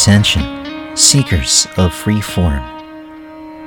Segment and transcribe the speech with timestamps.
[0.00, 2.62] Attention, seekers of free form.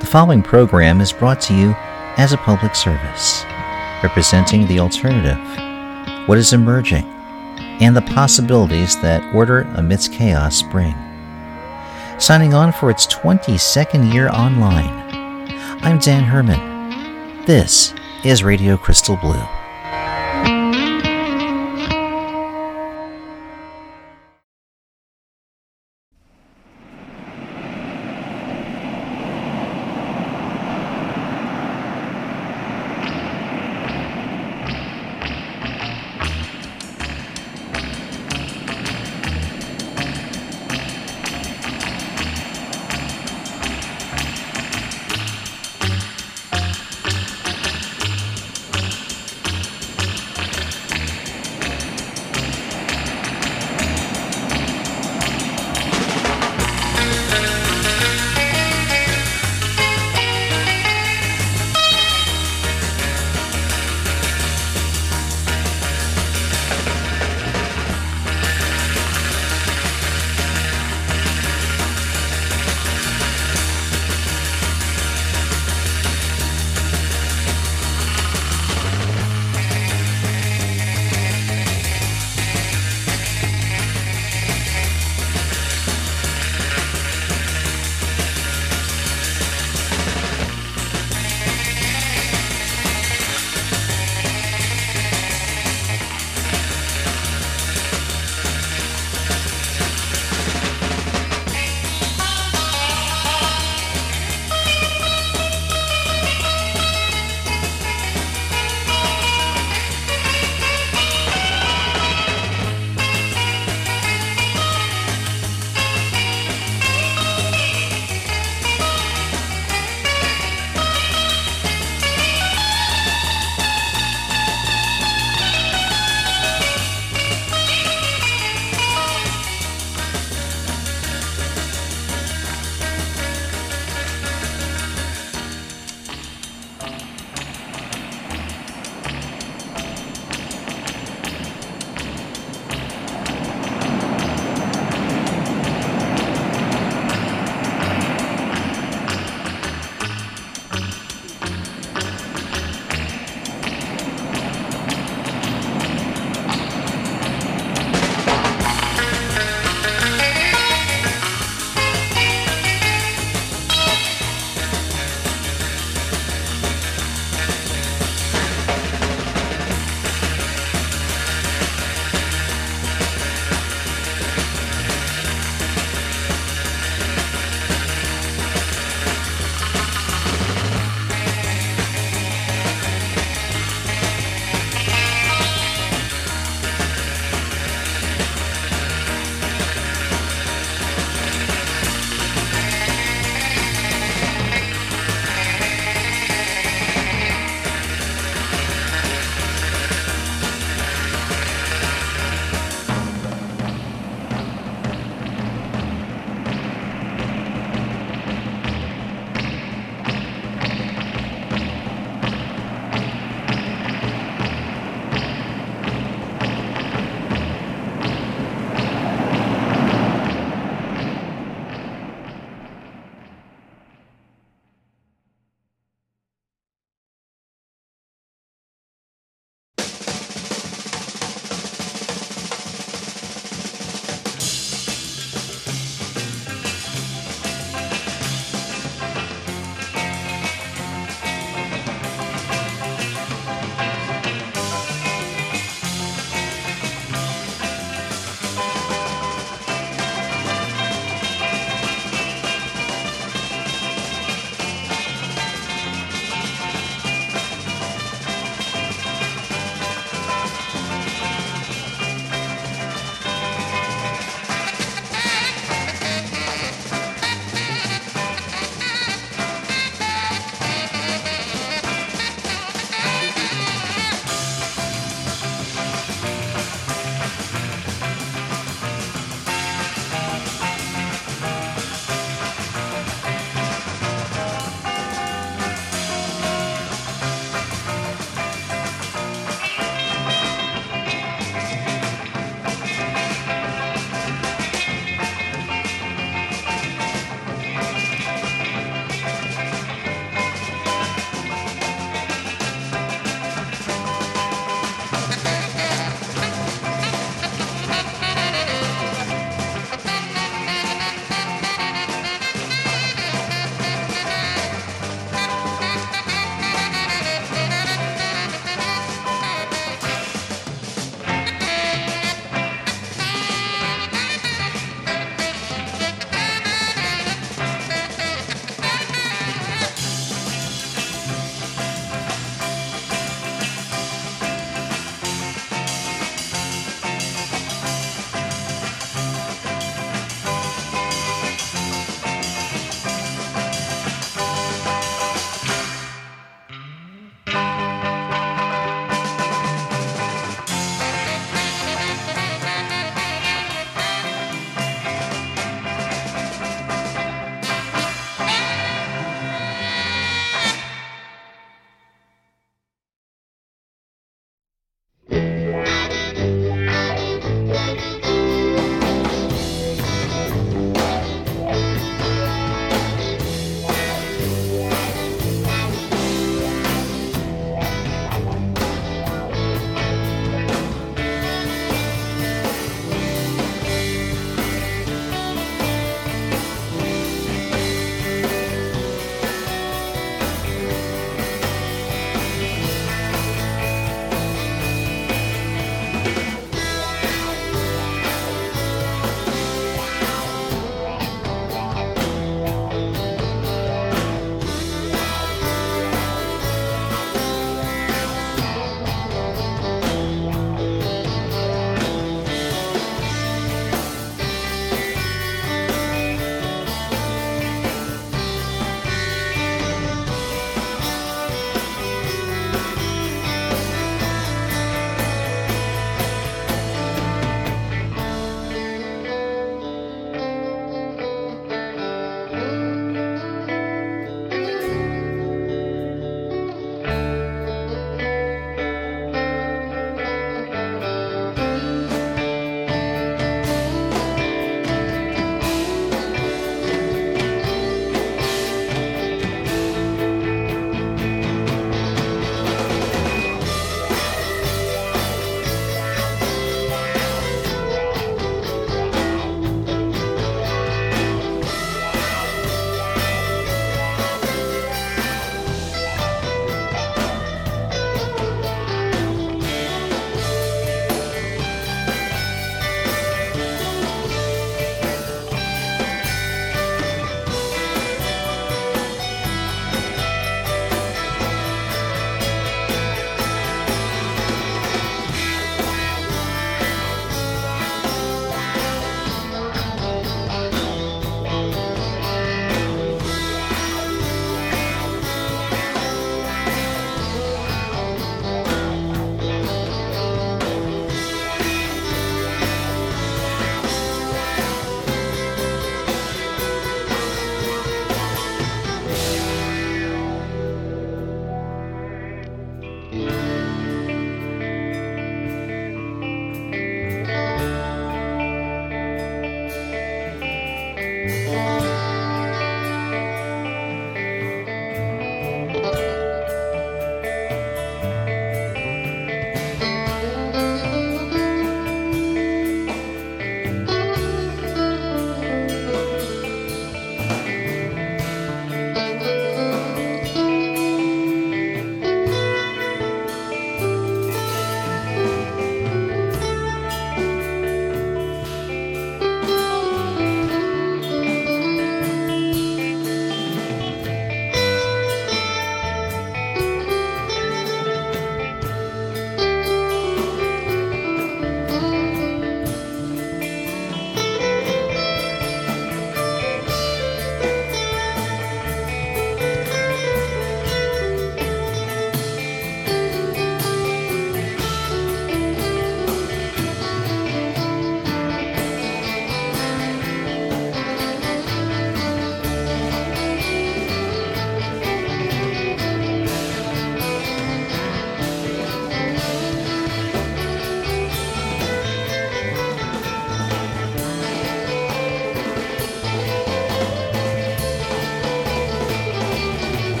[0.00, 1.76] The following program is brought to you
[2.16, 3.44] as a public service,
[4.02, 5.38] representing the alternative,
[6.26, 7.04] what is emerging,
[7.80, 10.96] and the possibilities that order amidst chaos bring.
[12.18, 15.06] Signing on for its 22nd year online,
[15.84, 17.44] I'm Dan Herman.
[17.44, 19.63] This is Radio Crystal Blue.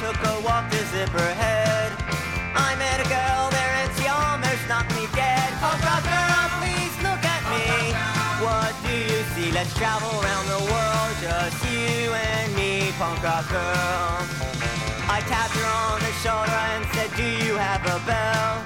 [0.00, 1.92] Took a walk to Zipperhead.
[2.56, 5.52] I met a girl there and she almost knocked me dead.
[5.60, 7.92] Oh, punk rock girl, please look at me.
[8.40, 9.52] What do you see?
[9.52, 14.24] Let's travel around the world, just you and me, punk rock girl.
[15.04, 18.64] I tapped her on the shoulder and said, Do you have a bell?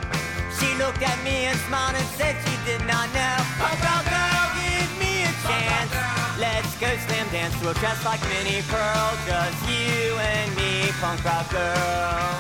[0.55, 3.37] She looked at me and smiled and said she did not know.
[3.59, 6.24] Punk rock girl, give me a chance.
[6.35, 11.23] Let's go slam dance to a dress like Minnie Pearl, just you and me, punk
[11.23, 12.35] rock girl.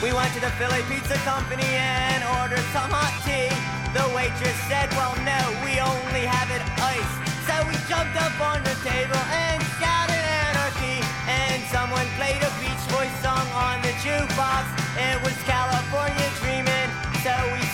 [0.00, 3.52] We went to the Philly Pizza Company and ordered some hot tea.
[3.92, 5.36] The waitress said, well no,
[5.68, 7.20] we only have it iced.
[7.44, 11.04] So we jumped up on the table and shouted anarchy.
[11.28, 14.64] And someone played a Beach Boys song on the jukebox.
[14.96, 16.88] It was California Dreamin'.
[17.20, 17.65] So we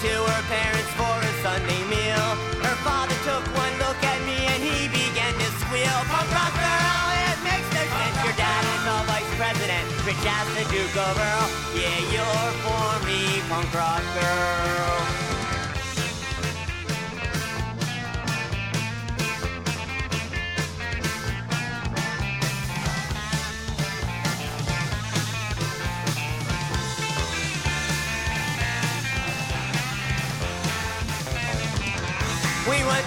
[0.00, 2.28] to her parents for a Sunday meal.
[2.64, 5.98] Her father took one look at me and he began to squeal.
[6.08, 8.16] Punk rock girl, it makes no sense.
[8.24, 11.46] Your dad is the vice president, rich as the Duke of Earl.
[11.76, 15.21] Yeah, you're for me, punk rock girl.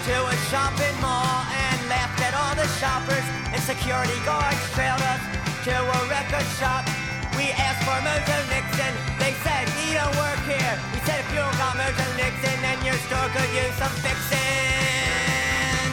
[0.05, 3.25] To a shopping mall and laughed at all the shoppers.
[3.49, 5.21] And security guards trailed us
[5.65, 6.85] to a record shop.
[7.33, 8.93] We asked for Mojo Nixon.
[9.17, 10.77] They said he don't work here.
[10.93, 15.89] We said if you don't got Mojo Nixon, then your store could use some fixing.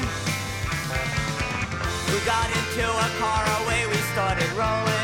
[2.13, 5.02] We got into a car away, we started rolling.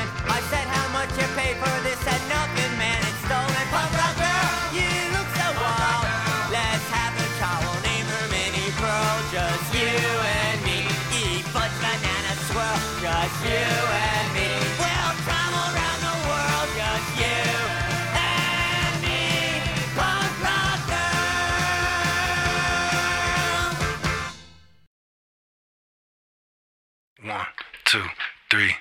[28.50, 28.75] Three,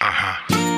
[0.00, 0.73] uh huh.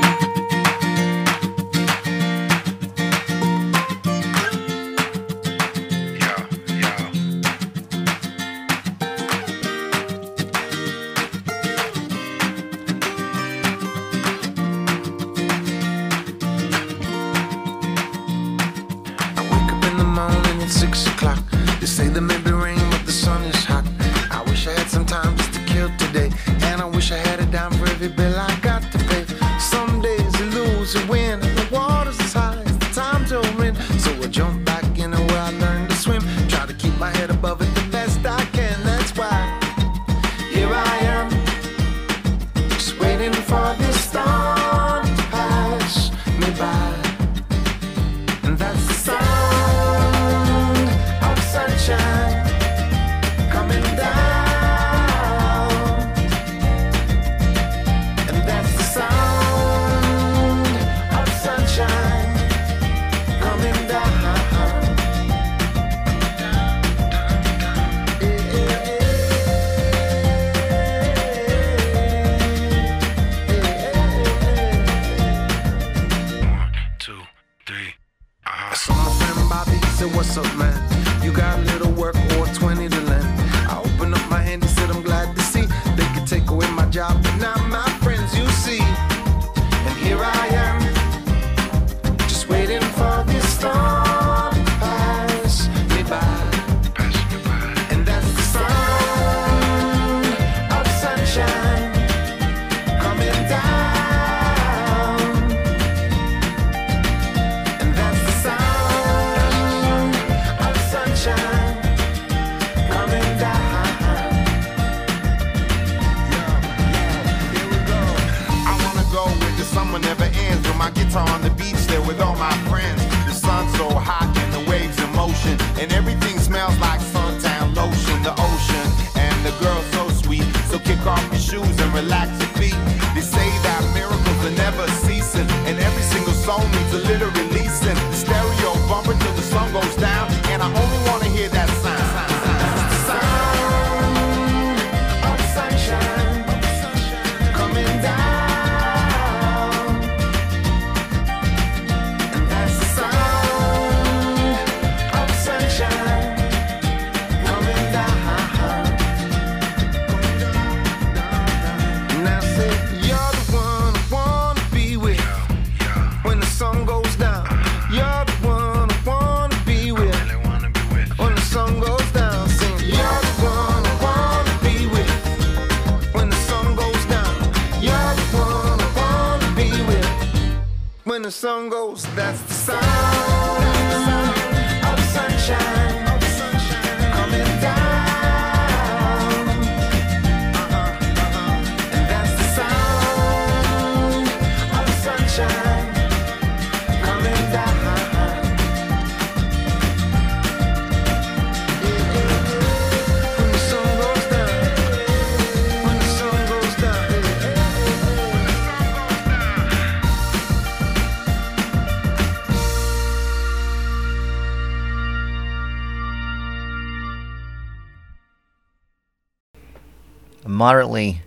[220.67, 221.23] Moderately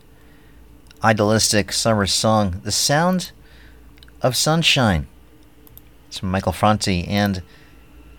[1.02, 3.32] idealistic summer song, The Sound
[4.22, 5.08] of Sunshine.
[6.10, 7.42] It's from Michael Franti and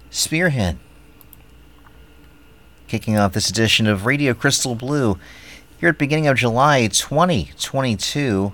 [0.09, 0.79] Spearhead.
[2.89, 5.19] Kicking off this edition of Radio Crystal Blue
[5.79, 8.53] here at the beginning of July 2022.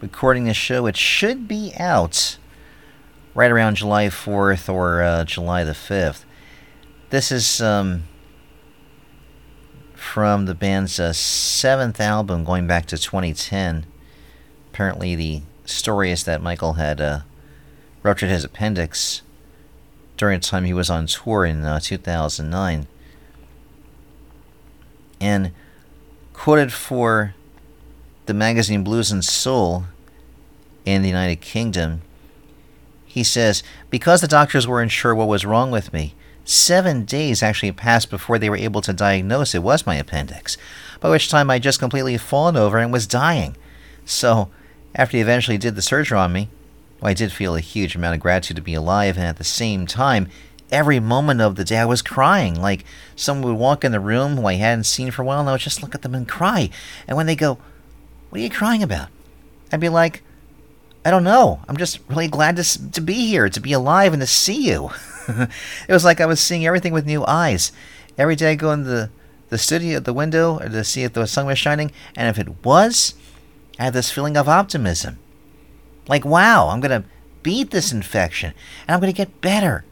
[0.00, 2.36] Recording this show, it should be out
[3.32, 6.24] right around July 4th or uh, July the 5th.
[7.10, 8.02] This is um,
[10.16, 13.84] from the band's uh, seventh album going back to 2010.
[14.72, 17.20] Apparently, the story is that Michael had uh,
[18.02, 19.20] ruptured his appendix
[20.16, 22.86] during the time he was on tour in uh, 2009.
[25.20, 25.52] And
[26.32, 27.34] quoted for
[28.24, 29.84] the magazine Blues and Soul
[30.86, 32.00] in the United Kingdom,
[33.04, 36.14] he says, Because the doctors weren't sure what was wrong with me,
[36.46, 40.56] seven days actually passed before they were able to diagnose it was my appendix,
[41.00, 43.56] by which time I'd just completely fallen over and was dying.
[44.04, 44.48] So,
[44.94, 46.48] after he eventually did the surgery on me,
[47.00, 49.44] well, I did feel a huge amount of gratitude to be alive, and at the
[49.44, 50.28] same time,
[50.70, 52.54] every moment of the day I was crying.
[52.54, 55.48] Like someone would walk in the room who I hadn't seen for a while, and
[55.48, 56.70] I would just look at them and cry.
[57.06, 57.58] And when they go,
[58.30, 59.08] What are you crying about?
[59.72, 60.22] I'd be like,
[61.04, 61.60] I don't know.
[61.68, 64.90] I'm just really glad to, to be here, to be alive, and to see you.
[65.88, 67.72] it was like I was seeing everything with new eyes.
[68.18, 69.10] Every day I go in the,
[69.48, 72.64] the studio, at the window, to see if the sun was shining, and if it
[72.64, 73.14] was,
[73.78, 75.18] I had this feeling of optimism.
[76.08, 77.08] Like, wow, I'm going to
[77.42, 78.52] beat this infection,
[78.86, 79.84] and I'm going to get better.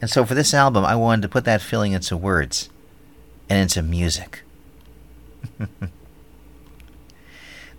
[0.00, 2.68] And so for this album, I wanted to put that feeling into words
[3.48, 4.42] and into music.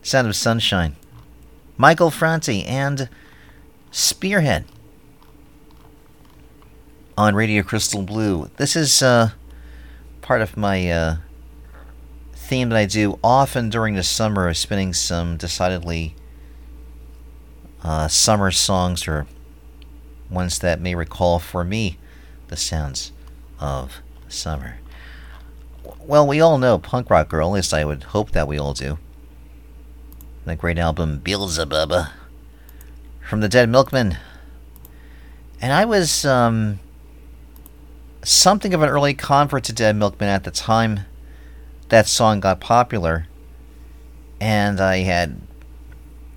[0.01, 0.95] Sound of Sunshine.
[1.77, 3.09] Michael Franti and
[3.91, 4.65] Spearhead
[7.19, 8.49] on Radio Crystal Blue.
[8.55, 9.31] This is uh,
[10.21, 11.17] part of my uh,
[12.33, 16.15] theme that I do often during the summer of spinning some decidedly
[17.83, 19.27] uh, summer songs or
[20.29, 21.97] ones that may recall for me
[22.47, 23.11] the sounds
[23.59, 23.97] of
[24.29, 24.77] summer.
[25.99, 28.73] Well, we all know Punk Rock Girl, at least I would hope that we all
[28.73, 28.97] do.
[30.45, 32.11] The great album Beelzebubba
[33.27, 34.17] from the Dead Milkmen.
[35.59, 36.79] And I was um,
[38.29, 41.01] something of an early convert to Dead Milkmen at the time
[41.89, 43.25] that song got popular.
[44.39, 45.41] And I had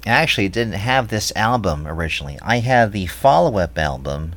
[0.06, 2.38] actually didn't have this album originally.
[2.40, 4.34] I had the follow up album,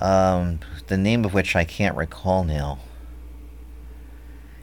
[0.00, 2.78] um, the name of which I can't recall now.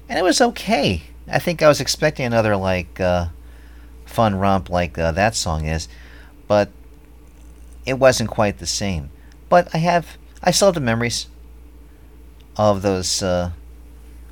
[0.10, 1.04] And it was okay.
[1.28, 3.28] I think I was expecting another, like, uh,
[4.06, 5.88] fun romp like uh, that song is,
[6.48, 6.70] but
[7.86, 9.12] it wasn't quite the same.
[9.50, 11.28] But I have, I still have the memories
[12.56, 13.52] of those, uh,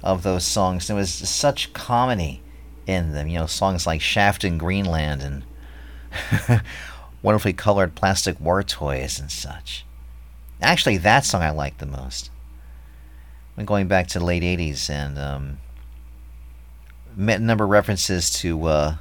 [0.03, 0.87] of those songs.
[0.87, 2.41] There was such comedy
[2.87, 3.27] in them.
[3.27, 6.61] You know, songs like Shaft in Greenland and
[7.21, 9.85] wonderfully colored plastic war toys and such.
[10.61, 12.29] Actually, that song I like the most.
[13.57, 15.57] I'm going back to the late 80s and um,
[17.15, 18.95] met a number of references to uh,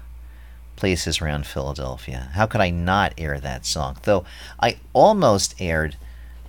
[0.76, 2.30] places around Philadelphia.
[2.34, 3.96] How could I not air that song?
[4.02, 4.24] Though
[4.60, 5.96] I almost aired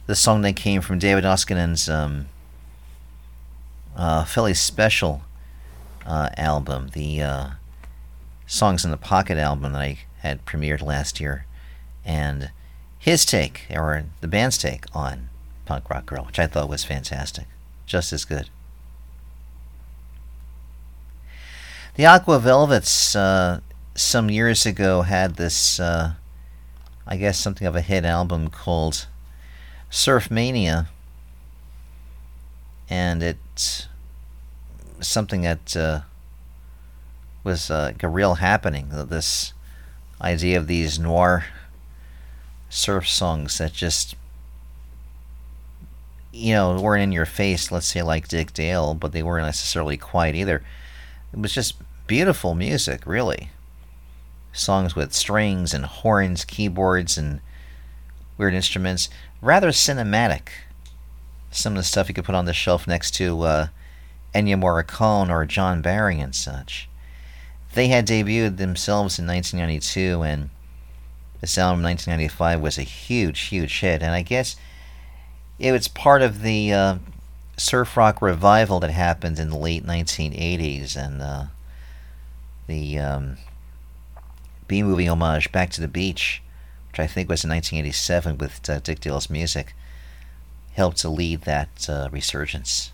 [0.07, 2.27] the song that came from David Oskinen's um,
[3.95, 5.21] uh, Special
[6.05, 7.49] uh, album, the uh,
[8.45, 11.45] Songs in the Pocket album that I had premiered last year,
[12.03, 12.51] and
[12.99, 15.29] his take, or the band's take, on
[15.65, 17.45] Punk Rock Girl, which I thought was fantastic.
[17.87, 18.49] Just as good.
[21.95, 23.61] The Aqua Velvets, uh,
[23.95, 26.13] some years ago, had this, uh,
[27.07, 29.07] I guess, something of a hit album called
[29.89, 30.89] Surf Mania,
[32.89, 33.87] and it's
[34.99, 36.01] something that uh,
[37.43, 38.89] was uh, like a real happening.
[38.91, 39.53] This
[40.21, 41.45] idea of these noir
[42.69, 44.15] surf songs that just,
[46.33, 49.97] you know, weren't in your face, let's say like Dick Dale, but they weren't necessarily
[49.97, 50.61] quiet either.
[51.31, 51.75] It was just
[52.07, 53.49] beautiful music, really.
[54.55, 57.41] songs with strings and horns, keyboards, and
[58.37, 59.09] weird instruments.
[59.41, 60.49] Rather cinematic.
[61.51, 63.67] Some of the stuff you could put on the shelf next to uh,
[64.33, 66.89] Ennio Morricone or John Barry and such.
[67.73, 70.49] They had debuted themselves in 1992, and
[71.41, 74.01] this album, 1995, was a huge, huge hit.
[74.01, 74.55] And I guess
[75.59, 76.95] it was part of the uh,
[77.57, 81.43] surf rock revival that happened in the late 1980s, and uh,
[82.67, 83.37] the um,
[84.67, 86.41] B movie homage, Back to the Beach,
[86.95, 89.75] which I think was in 1987 with uh, Dick Dale's music,
[90.75, 92.93] helped to lead that uh, resurgence.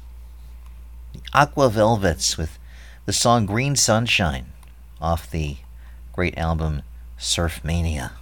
[1.14, 2.58] The Aqua Velvets with
[3.06, 4.54] the song Green Sunshine
[5.00, 5.58] off the
[6.14, 6.82] great album
[7.20, 8.14] Surf Mania.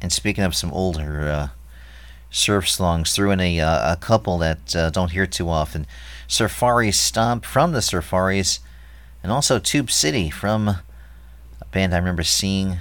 [0.00, 1.48] And speaking of some older uh,
[2.30, 5.86] surf songs, threw in a, uh, a couple that uh, don't hear too often.
[6.26, 8.60] Surfaris Stomp from the Surfaris,
[9.22, 10.76] and also Tube City from
[11.72, 12.78] band I remember seeing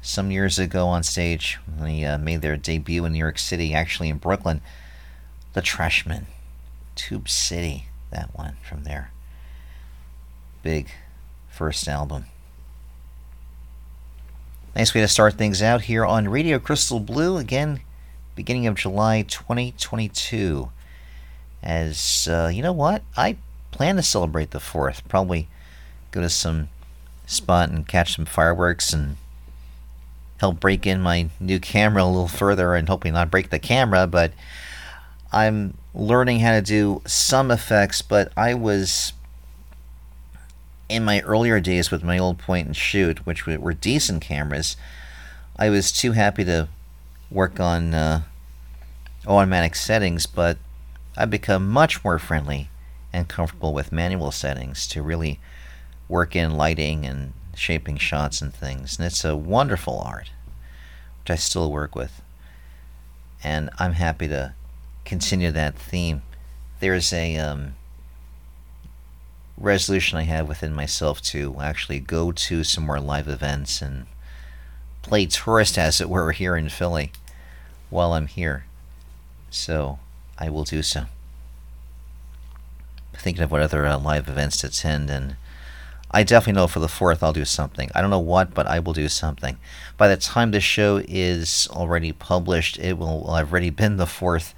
[0.00, 3.74] some years ago on stage when they uh, made their debut in New York City,
[3.74, 4.60] actually in Brooklyn.
[5.52, 6.26] The Trashmen.
[6.94, 9.10] Tube City, that one from their
[10.62, 10.90] big
[11.48, 12.26] first album.
[14.76, 17.36] Nice way to start things out here on Radio Crystal Blue.
[17.36, 17.80] Again,
[18.34, 20.70] beginning of July 2022.
[21.62, 23.02] As uh, you know what?
[23.16, 23.36] I
[23.70, 25.06] plan to celebrate the 4th.
[25.08, 25.48] Probably
[26.10, 26.68] go to some
[27.26, 29.16] spot and catch some fireworks and
[30.38, 34.06] help break in my new camera a little further and hopefully not break the camera,
[34.06, 34.32] but
[35.32, 39.12] I'm learning how to do some effects, but I was
[40.88, 44.76] in my earlier days with my old point and shoot, which were decent cameras,
[45.56, 46.68] I was too happy to
[47.30, 48.22] work on uh,
[49.26, 50.58] automatic settings, but
[51.16, 52.68] I've become much more friendly
[53.12, 55.38] and comfortable with manual settings to really
[56.08, 58.98] work in lighting and shaping shots and things.
[58.98, 60.30] And it's a wonderful art,
[61.20, 62.22] which I still work with.
[63.42, 64.54] And I'm happy to
[65.04, 66.22] continue that theme.
[66.80, 67.74] There's a um,
[69.56, 74.06] resolution I have within myself to actually go to some more live events and
[75.02, 77.12] play tourist, as it were, here in Philly
[77.90, 78.64] while I'm here.
[79.50, 79.98] So
[80.38, 81.04] I will do so.
[83.12, 85.36] Thinking of what other uh, live events to attend, and
[86.14, 87.90] I definitely know for the 4th I'll do something.
[87.94, 89.58] I don't know what, but I will do something.
[89.98, 94.54] By the time this show is already published, it will I've already been the 4th.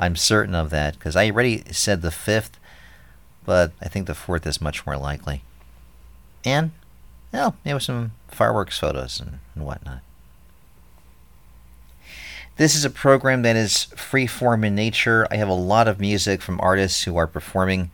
[0.00, 2.50] I'm certain of that because I already said the 5th
[3.48, 5.42] but I think the fourth is much more likely.
[6.44, 6.72] And,
[7.32, 10.00] you know, maybe some fireworks photos and, and whatnot.
[12.58, 15.26] This is a program that is free form in nature.
[15.30, 17.90] I have a lot of music from artists who are performing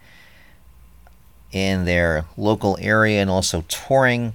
[1.55, 4.35] in their local area and also touring,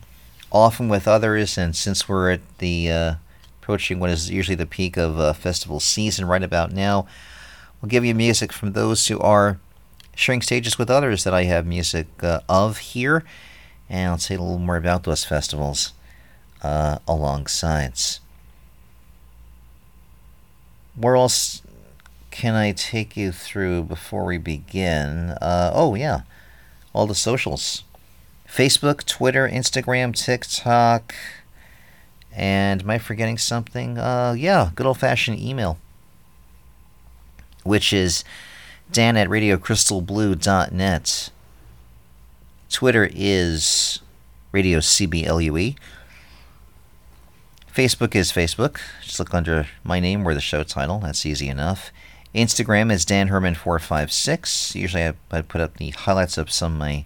[0.51, 1.57] often with others.
[1.57, 3.15] And since we're at the uh,
[3.61, 7.05] approaching what is usually the peak of uh, festival season right about now,
[7.81, 9.59] we'll give you music from those who are
[10.15, 13.25] sharing stages with others that I have music uh, of here,
[13.89, 15.91] and I'll say a little more about those festivals
[16.63, 17.93] uh, alongside.
[20.95, 21.61] Where else
[22.31, 25.31] can I take you through before we begin?
[25.41, 26.21] Uh, oh, yeah,
[26.99, 27.83] all the socials
[28.45, 31.15] Facebook, Twitter, Instagram, TikTok.
[32.35, 33.97] And am I forgetting something?
[33.97, 35.77] Uh, yeah, good old fashioned email,
[37.63, 38.25] which is
[38.91, 41.29] Dan at RadioCrystalBlue.net.
[42.69, 43.99] Twitter is
[44.51, 45.77] Radio CBLUE.
[47.73, 48.79] Facebook is Facebook.
[49.03, 50.99] Just look under my name or the show title.
[50.99, 51.91] That's easy enough.
[52.33, 54.75] Instagram is Dan Herman456.
[54.75, 57.05] Usually I, I put up the highlights of some of my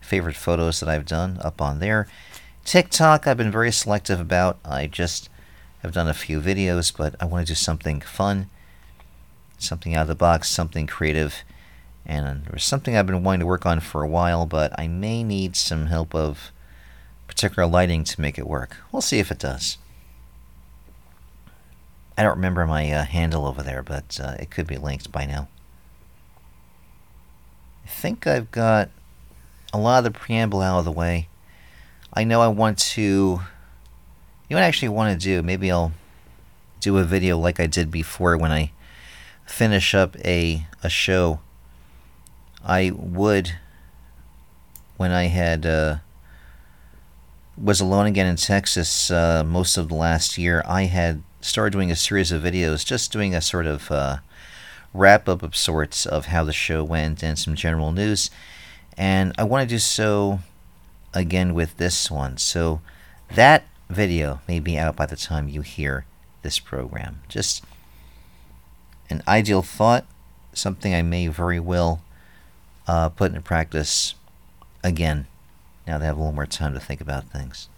[0.00, 2.08] favorite photos that I've done up on there.
[2.64, 4.58] TikTok, I've been very selective about.
[4.64, 5.28] I just
[5.82, 8.50] have done a few videos, but I want to do something fun
[9.58, 11.44] something out of the box, something creative.
[12.06, 15.22] And there's something I've been wanting to work on for a while, but I may
[15.22, 16.52] need some help of
[17.26, 18.76] particular lighting to make it work.
[18.92, 19.78] We'll see if it does.
[22.16, 25.26] I don't remember my uh, handle over there, but uh, it could be linked by
[25.26, 25.48] now.
[27.84, 28.90] I think I've got
[29.72, 31.28] a lot of the preamble out of the way.
[32.12, 33.02] I know I want to.
[33.02, 33.40] You
[34.50, 35.42] know what I actually want to do?
[35.42, 35.92] Maybe I'll
[36.80, 38.70] do a video like I did before when I
[39.46, 41.40] finish up a a show,
[42.64, 43.56] I would
[44.96, 45.96] when I had uh,
[47.56, 50.62] was alone again in Texas uh, most of the last year.
[50.66, 54.16] I had started doing a series of videos, just doing a sort of uh,
[54.94, 58.30] wrap up of sorts of how the show went and some general news.
[58.96, 60.40] And I want to do so
[61.12, 62.38] again with this one.
[62.38, 62.80] So
[63.30, 66.06] that video may be out by the time you hear
[66.42, 67.20] this program.
[67.28, 67.62] Just
[69.10, 70.06] an ideal thought,
[70.54, 72.02] something I may very well
[72.86, 74.14] uh, put into practice
[74.82, 75.26] again
[75.86, 77.68] now that I have a little more time to think about things.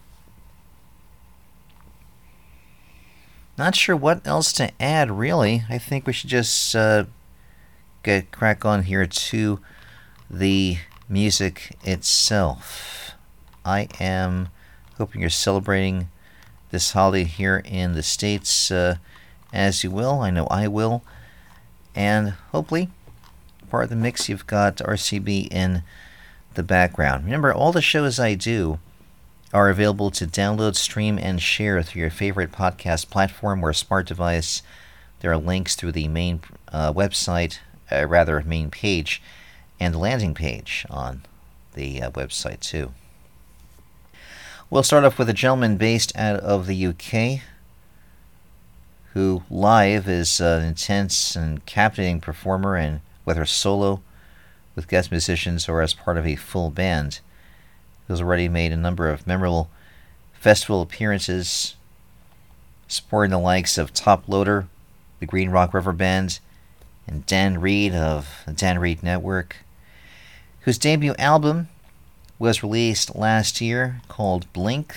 [3.58, 5.64] Not sure what else to add, really.
[5.70, 7.04] I think we should just uh,
[8.02, 9.60] get crack on here to
[10.30, 13.12] the music itself.
[13.64, 14.48] I am
[14.98, 16.08] hoping you're celebrating
[16.70, 18.96] this holiday here in the States uh,
[19.52, 20.20] as you will.
[20.20, 21.02] I know I will.
[21.94, 22.90] And hopefully,
[23.70, 25.82] part of the mix, you've got RCB in
[26.54, 27.24] the background.
[27.24, 28.78] Remember, all the shows I do
[29.52, 34.62] are available to download, stream, and share through your favorite podcast platform or smart device.
[35.20, 36.40] There are links through the main
[36.72, 37.58] uh, website,
[37.90, 39.22] uh, rather, main page,
[39.78, 41.22] and landing page on
[41.74, 42.92] the uh, website, too.
[44.68, 47.42] We'll start off with a gentleman based out of the UK
[49.12, 54.02] who live is an intense and captivating performer and whether solo
[54.74, 57.20] with guest musicians or as part of a full band.
[58.08, 59.68] Has already made a number of memorable
[60.32, 61.74] festival appearances,
[62.86, 64.66] supporting the likes of Toploader,
[65.18, 66.38] the Green Rock River Band,
[67.06, 69.56] and Dan Reed of the Dan Reed Network,
[70.60, 71.68] whose debut album
[72.38, 74.94] was released last year called Blink.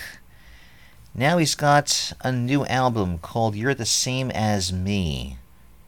[1.14, 5.38] Now he's got a new album called You're the Same as Me.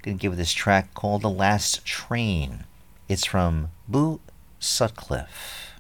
[0.02, 2.64] Gonna give this track called The Last Train.
[3.08, 4.20] It's from Boo
[4.58, 5.71] Sutcliffe.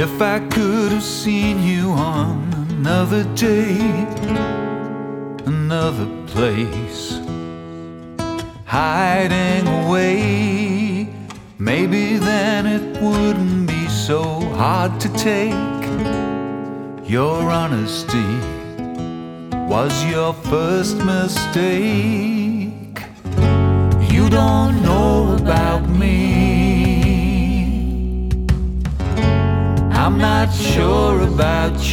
[0.00, 3.80] If I could have seen you on another day,
[5.44, 7.18] another place,
[8.64, 11.08] hiding away,
[11.58, 14.22] maybe then it wouldn't be so
[14.54, 15.82] hard to take.
[17.04, 18.30] Your honesty
[19.66, 23.02] was your first mistake.
[24.14, 25.67] You don't know about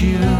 [0.02, 0.35] you.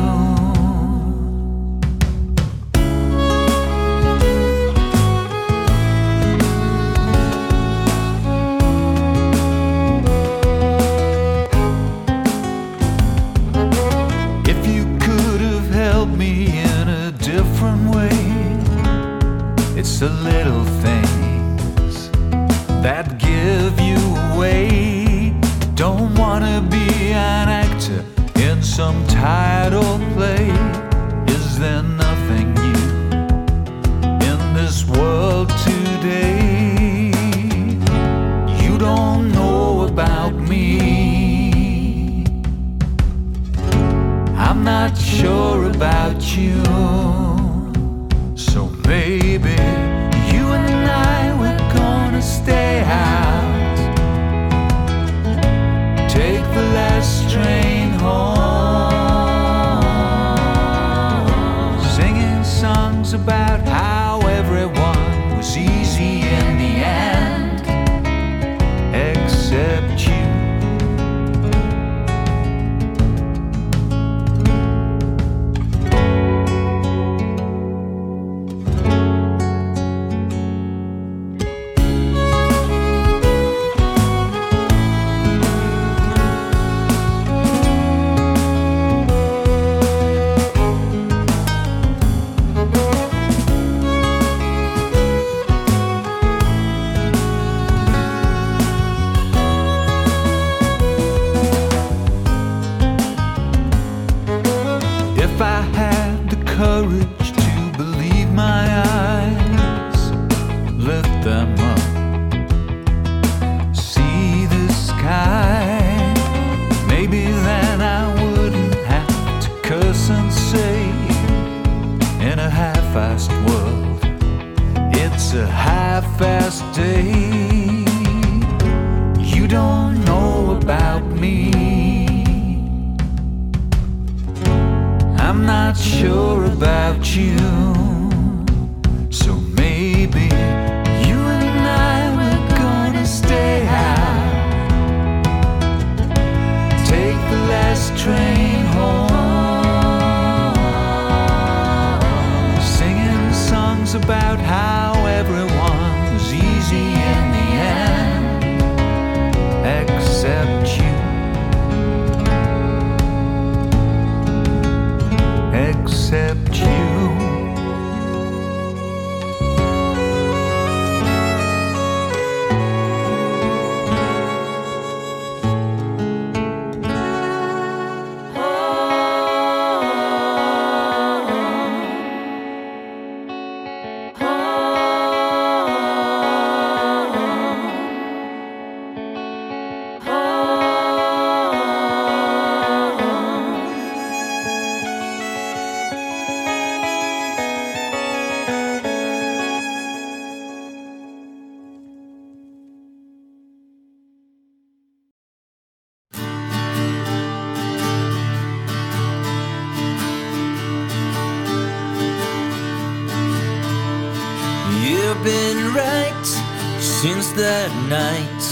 [217.36, 218.44] that night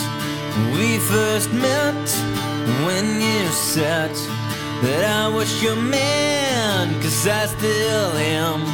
[0.75, 2.09] we first met
[2.85, 4.11] when you said
[4.83, 8.72] that I was your man, cause I still am.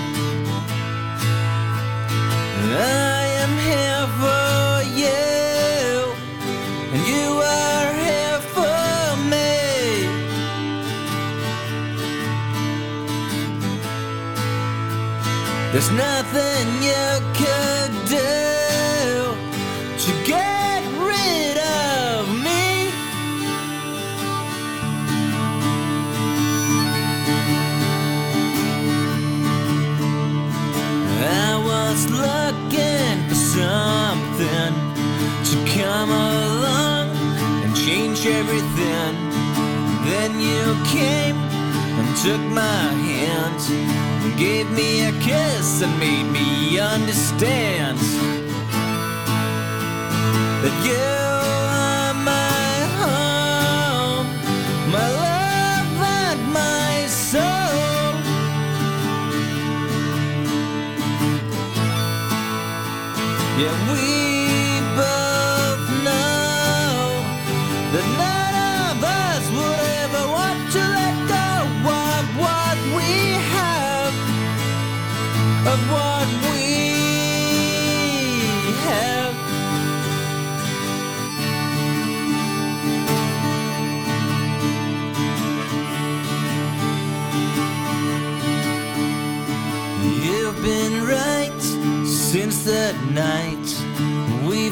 [38.30, 39.15] everything.
[40.05, 41.38] Then you came
[41.99, 43.59] and took my hand,
[44.38, 47.97] gave me a kiss and made me understand
[50.61, 51.09] that you
[51.84, 52.71] are my
[53.01, 54.27] home,
[54.91, 58.13] my love and my soul.
[63.59, 64.18] Yeah, we.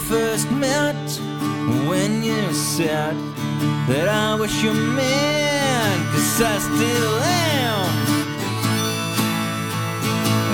[0.10, 0.96] first met
[1.90, 3.14] when you said
[3.90, 7.90] that I was your man, cause I still am.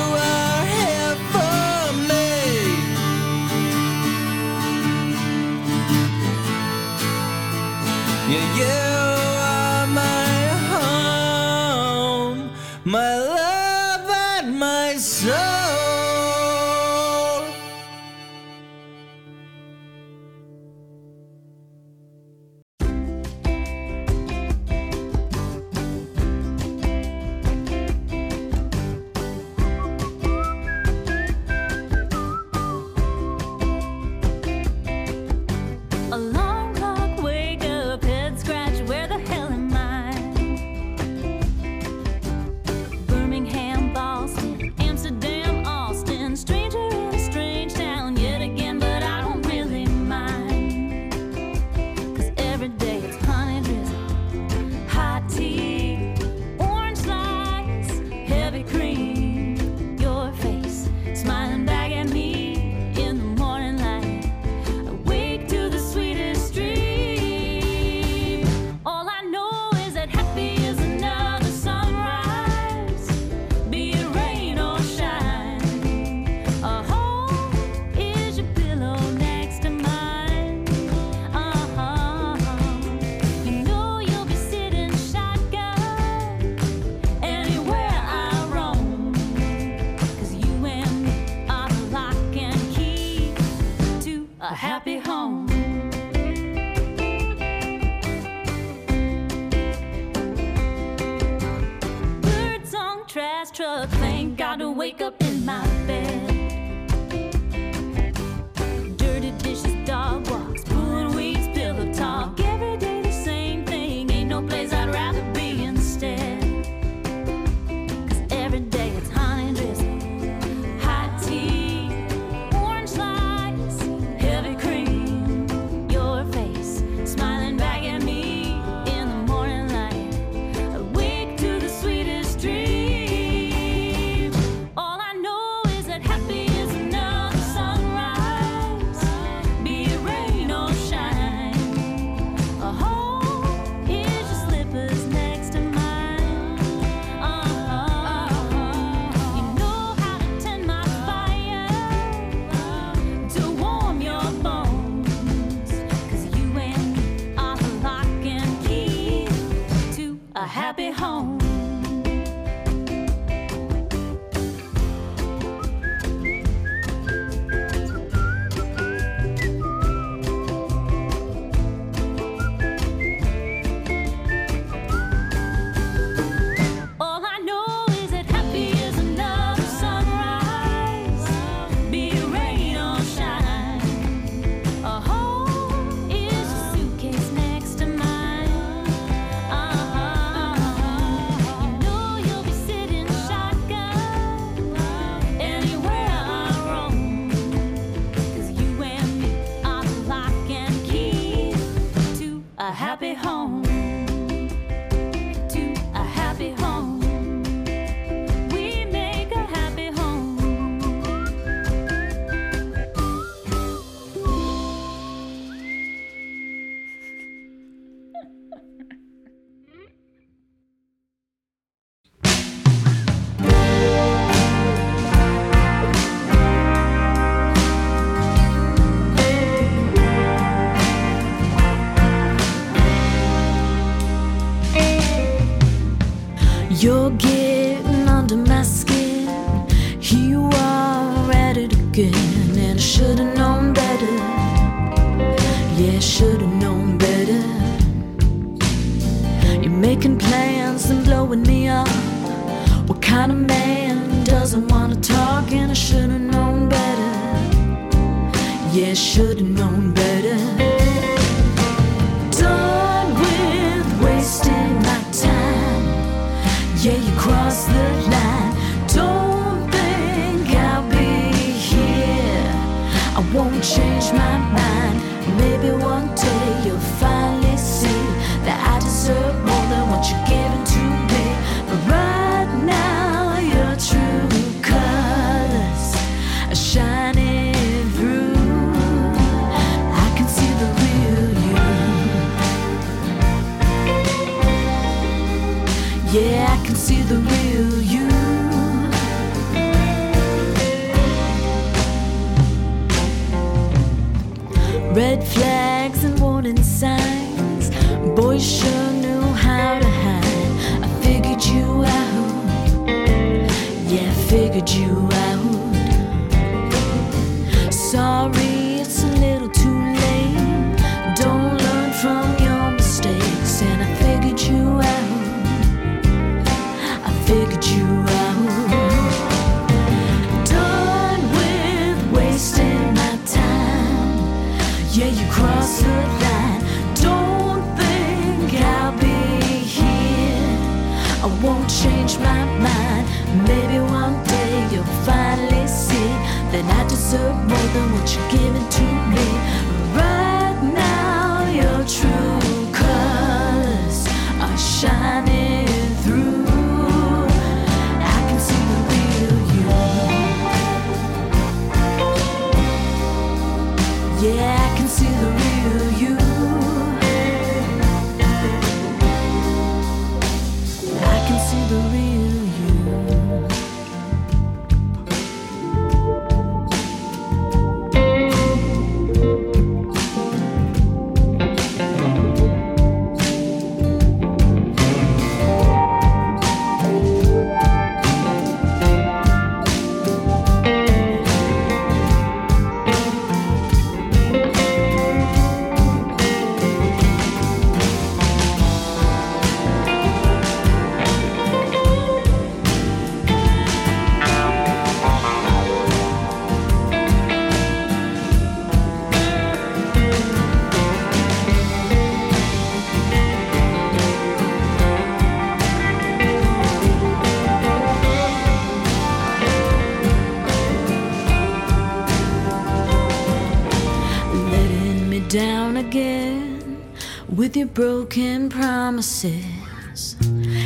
[428.17, 430.17] Broken promises.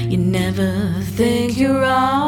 [0.09, 2.20] You never think you're wrong.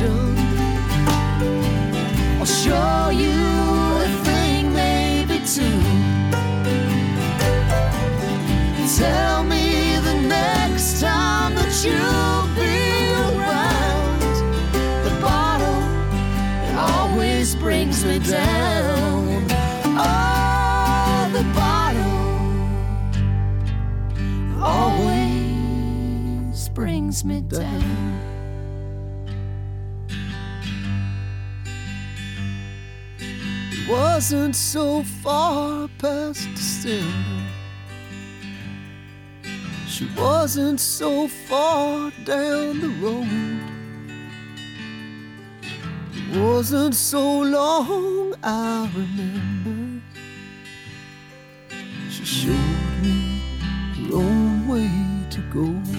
[0.00, 0.36] Conversation.
[2.38, 3.34] I'll show you
[4.00, 5.80] a thing, maybe two.
[8.96, 14.20] Tell me the next time that you'll be around.
[15.04, 15.82] The bottle
[16.68, 19.46] it always brings me down.
[19.96, 22.20] Oh, the bottle
[24.62, 28.09] always brings me down.
[33.90, 37.48] Wasn't so far past December.
[39.88, 43.26] She wasn't so far down the road.
[46.12, 50.04] It wasn't so long, I remember.
[52.08, 53.40] She showed me
[53.96, 54.90] her own way
[55.30, 55.89] to go.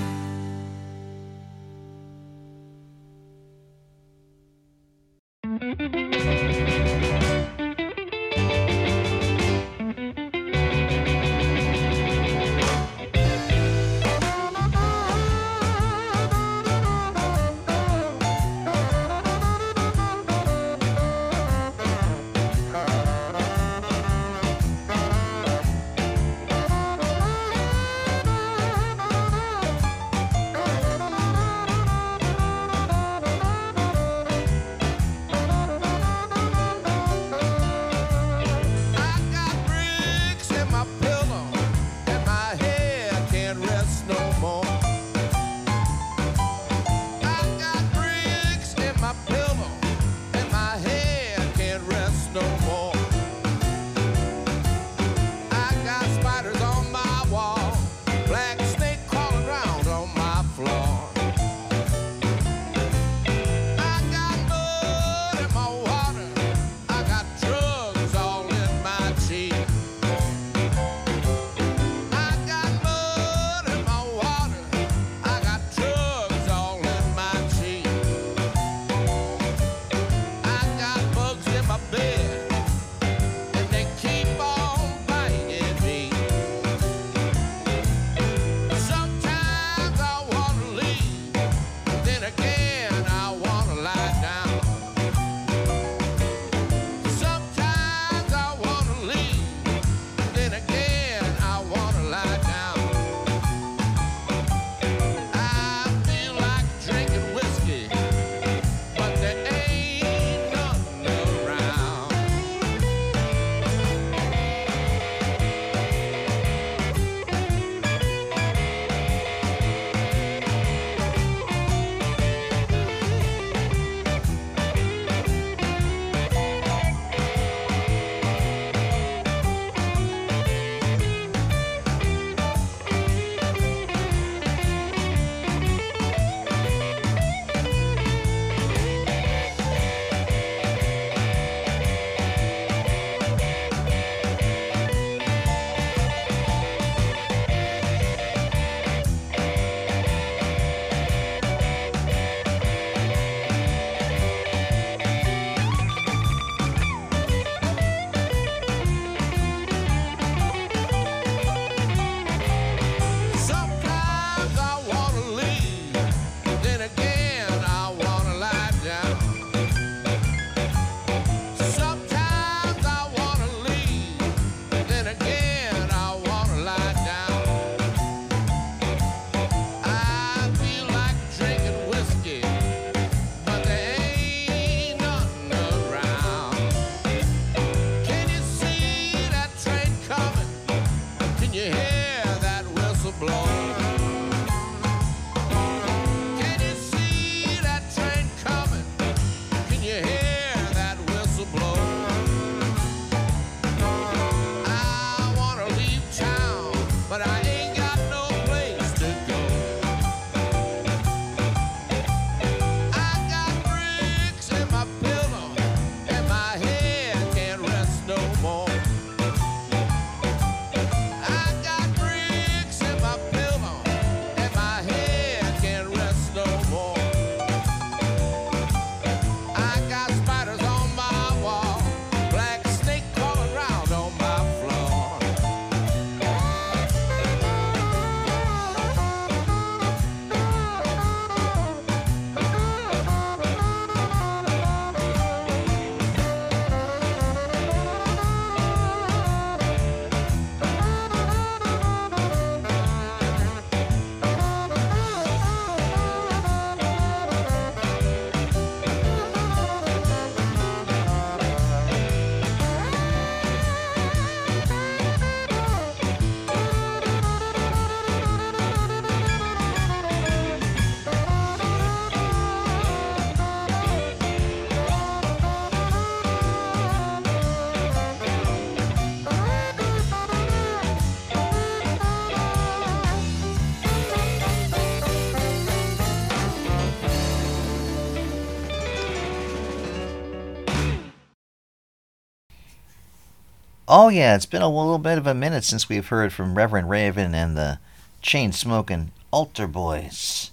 [293.93, 296.89] Oh, yeah, it's been a little bit of a minute since we've heard from Reverend
[296.89, 297.79] Raven and the
[298.21, 300.51] chain smoking Altar Boys.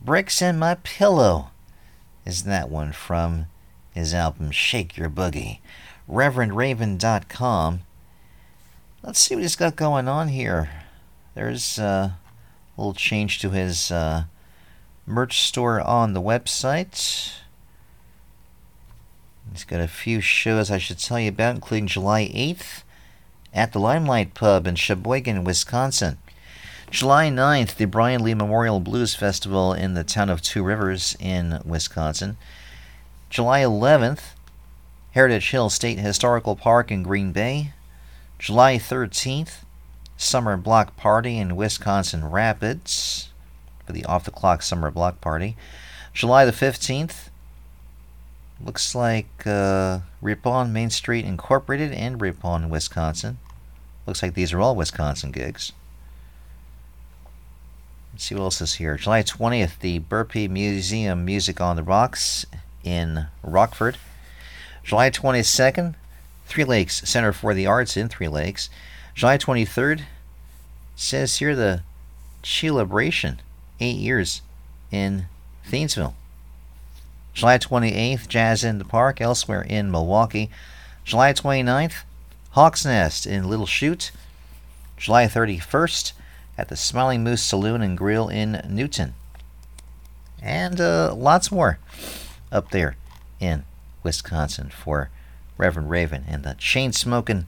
[0.00, 1.50] Bricks in My Pillow
[2.24, 3.48] is that one from
[3.92, 5.58] his album Shake Your Boogie.
[6.08, 7.80] ReverendRaven.com.
[9.02, 10.70] Let's see what he's got going on here.
[11.34, 12.16] There's a
[12.78, 14.24] little change to his uh,
[15.04, 17.40] merch store on the website.
[19.54, 22.82] He's got a few shows I should tell you about, including July 8th
[23.54, 26.18] at the Limelight Pub in Sheboygan, Wisconsin.
[26.90, 31.60] July 9th, the Bryan Lee Memorial Blues Festival in the town of Two Rivers in
[31.64, 32.36] Wisconsin.
[33.30, 34.32] July 11th,
[35.12, 37.74] Heritage Hill State Historical Park in Green Bay.
[38.40, 39.58] July 13th,
[40.16, 43.28] Summer Block Party in Wisconsin Rapids
[43.86, 45.56] for the off the clock summer block party.
[46.12, 47.28] July the 15th,
[48.62, 53.38] looks like uh, Ripon Main Street Incorporated in Ripon, Wisconsin.
[54.06, 55.72] Looks like these are all Wisconsin gigs.
[58.12, 58.96] Let's see what else is here.
[58.96, 62.46] July 20th, the Burpee Museum Music on the Rocks
[62.84, 63.96] in Rockford.
[64.84, 65.94] July 22nd,
[66.46, 68.68] Three Lakes Center for the Arts in Three Lakes.
[69.14, 70.02] July 23rd,
[70.94, 71.82] says here the
[72.44, 73.40] Celebration,
[73.80, 74.42] eight years
[74.92, 75.26] in
[75.68, 76.14] Thiensville.
[77.34, 80.50] July 28th, Jazz in the Park elsewhere in Milwaukee.
[81.04, 82.04] July 29th,
[82.50, 84.12] Hawk's Nest in Little Chute.
[84.96, 86.12] July 31st,
[86.56, 89.14] at the Smiling Moose Saloon and Grill in Newton.
[90.40, 91.78] And uh, lots more
[92.52, 92.96] up there
[93.40, 93.64] in
[94.04, 95.10] Wisconsin for
[95.58, 97.46] Reverend Raven and the Chain Smoking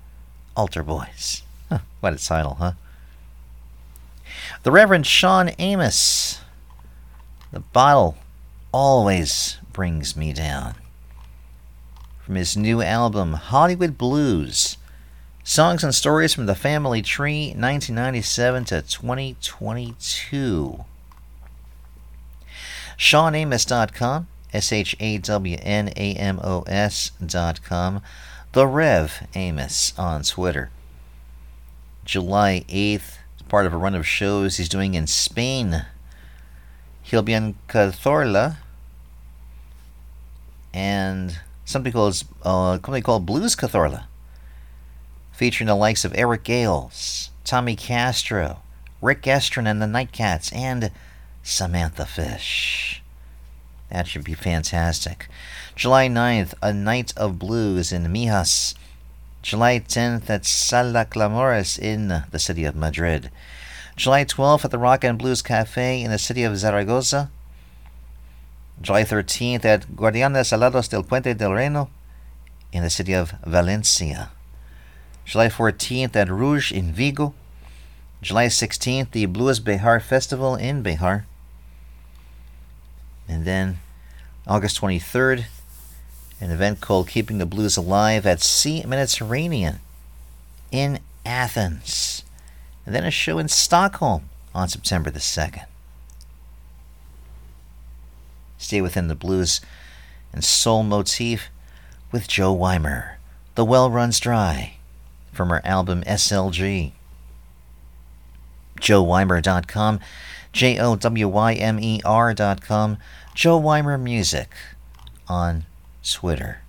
[0.57, 1.43] Altar Boys.
[1.69, 2.73] Huh, what a title, huh?
[4.65, 6.41] The Reverend Sean Amos.
[7.53, 8.17] The bottle
[8.73, 10.75] always brings me down.
[12.25, 14.79] From his new album, Hollywood Blues
[15.45, 20.85] Songs and Stories from the Family Tree, 1997 to 2022.
[22.99, 28.01] ShawnAmos.com, S H A W N A M O S.com.
[28.53, 30.71] The Rev Amos on Twitter.
[32.07, 33.19] July 8th,
[33.51, 35.85] part of a run of shows he's doing in Spain.
[37.03, 38.57] He'll be in Cazorla
[40.77, 44.05] and something called uh, company called Blues Cazorla,
[45.33, 48.59] featuring the likes of Eric Gales, Tommy Castro,
[49.01, 50.91] Rick Estrin and the Nightcats, and
[51.43, 53.03] Samantha Fish.
[53.91, 55.29] That should be fantastic.
[55.75, 58.75] July 9th, A Night of Blues in Mijas.
[59.41, 63.31] July 10th at Sala Clamores in the city of Madrid.
[63.97, 67.31] July 12th at the Rock and Blues Cafe in the city of Zaragoza.
[68.81, 71.89] July 13th at Guardianes Alados del Puente del Reno
[72.73, 74.31] in the city of Valencia.
[75.25, 77.35] July 14th at Rouge in Vigo.
[78.23, 81.25] July 16th, the Blues Béjar Festival in Béjar.
[83.29, 83.79] And then
[84.47, 85.47] August 23rd,
[86.41, 89.81] an event called Keeping the Blues Alive at Sea Mediterranean
[90.71, 92.23] in Athens.
[92.85, 95.67] And then a show in Stockholm on September the 2nd.
[98.59, 99.61] Stay within the blues
[100.33, 101.51] and soul motif
[102.13, 103.19] with Jo Wymer.
[103.55, 104.77] The Well Runs Dry
[105.33, 106.93] from her album SLG.
[108.81, 110.01] JoWymer.com,
[110.53, 112.99] J O W Y M E R.com,
[113.35, 114.51] Jo Wymer Music
[115.29, 115.65] on
[116.09, 116.63] Twitter.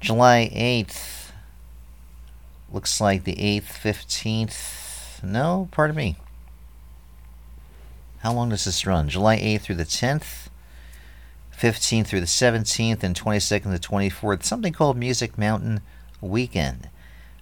[0.00, 1.30] July 8th.
[2.72, 5.22] Looks like the 8th, 15th.
[5.22, 6.16] No, pardon me.
[8.26, 9.08] How long does this run?
[9.08, 10.48] July 8th through the 10th,
[11.56, 14.42] 15th through the 17th, and 22nd to 24th.
[14.42, 15.80] Something called Music Mountain
[16.20, 16.88] Weekend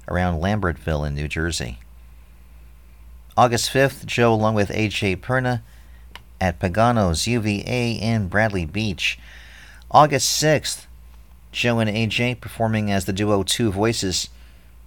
[0.09, 1.78] around Lambertville in New Jersey.
[3.35, 5.62] August 5th, Jo, along with AJ Perna,
[6.39, 9.18] at Pagano's UVA in Bradley Beach.
[9.91, 10.85] August 6th,
[11.51, 14.28] Jo and AJ performing as the duo Two Voices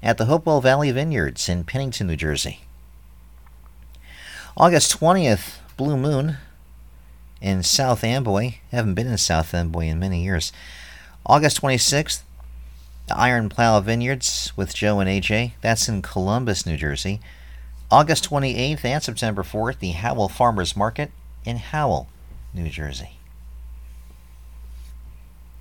[0.04, 2.60] at the Hopewell Valley Vineyards in Pennington, New Jersey.
[4.56, 6.38] August 20th, Blue Moon
[7.40, 8.56] in South Amboy.
[8.72, 10.52] Haven't been in South Amboy in many years.
[11.24, 12.22] August 26th,
[13.08, 15.54] the Iron Plow Vineyards with Jo and AJ.
[15.62, 17.20] That's in Columbus, New Jersey.
[17.92, 21.12] August 28th and September 4th, the Howell Farmers Market
[21.46, 22.10] in Howell,
[22.54, 23.12] New Jersey.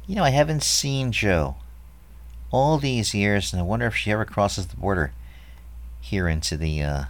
[0.06, 1.56] You know, I haven't seen Jo
[2.50, 5.12] all these years, and I wonder if she ever crosses the border
[6.00, 7.04] here into the uh,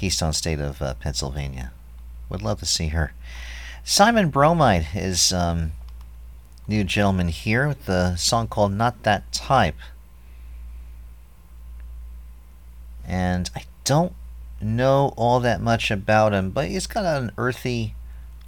[0.00, 1.72] Keystone State of uh, Pennsylvania.
[2.30, 3.12] Would love to see her.
[3.84, 5.72] Simon Bromide is um,
[6.66, 9.76] new gentleman here with the song called Not That Type.
[13.06, 14.14] And I don't
[14.58, 17.94] know all that much about him, but he's got an earthy,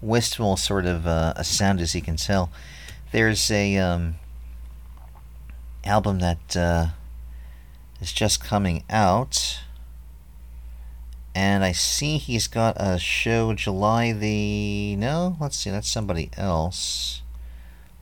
[0.01, 2.51] wistful sort of uh, a sound, as you can tell.
[3.11, 4.15] There's a um,
[5.85, 6.87] album that uh,
[8.01, 9.61] is just coming out,
[11.35, 15.39] and I see he's got a show July the no.
[15.41, 17.23] Let's see, that's somebody else.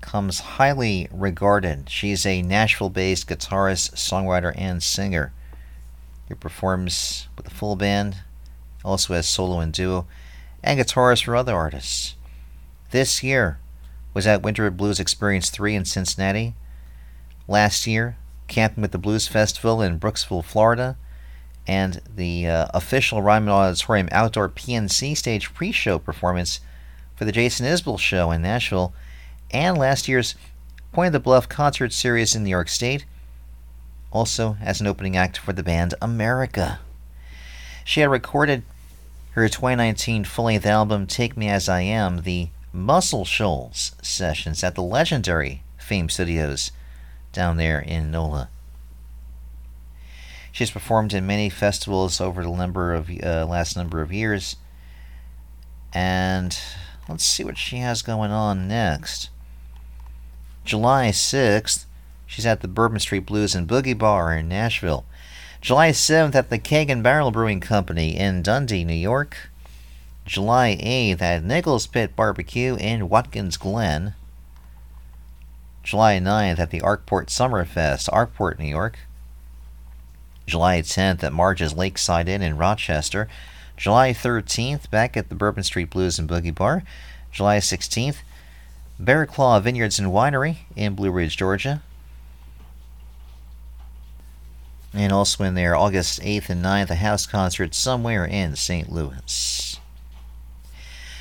[0.00, 1.88] comes highly regarded.
[1.88, 5.32] She's a Nashville based guitarist, songwriter, and singer
[6.28, 8.18] who performs with a full band,
[8.84, 10.06] also as solo and duo,
[10.62, 12.16] and guitarist for other artists.
[12.90, 13.58] This year
[14.14, 16.54] was at Winter Blues Experience 3 in Cincinnati.
[17.48, 18.16] Last year,
[18.48, 20.96] Camping with the Blues Festival in Brooksville, Florida,
[21.66, 26.60] and the uh, official Ryman Auditorium Outdoor PNC stage pre show performance
[27.14, 28.92] for the Jason Isbell Show in Nashville
[29.50, 30.34] and last year's
[30.92, 33.06] Point of the Bluff concert series in New York State,
[34.10, 36.80] also as an opening act for the band America.
[37.84, 38.62] She had recorded
[39.30, 44.74] her 2019 full length album Take Me As I Am, the Muscle Shoals sessions at
[44.74, 46.72] the legendary Fame Studios
[47.32, 48.48] down there in NOLA.
[50.52, 54.56] She's performed in many festivals over the number of uh, last number of years,
[55.94, 56.58] and
[57.08, 59.30] let's see what she has going on next.
[60.64, 61.86] July 6th,
[62.26, 65.04] she's at the Bourbon Street Blues and Boogie Bar in Nashville.
[65.60, 69.50] July 7th at the Keg and Barrel Brewing Company in Dundee, New York.
[70.26, 74.14] July 8th at Nichols Pit Barbecue in Watkins Glen.
[75.82, 78.98] July 9th at the Arkport Summerfest, Arkport, New York.
[80.46, 83.28] July 10th at Marge's Lakeside Inn in Rochester.
[83.76, 86.82] July 13th back at the Bourbon Street Blues and Boogie Bar.
[87.32, 88.18] July 16th
[88.98, 91.82] Bear Claw Vineyards and Winery in Blue Ridge, Georgia.
[94.94, 98.92] And also in there, August 8th and 9th, a house concert somewhere in St.
[98.92, 99.80] Louis.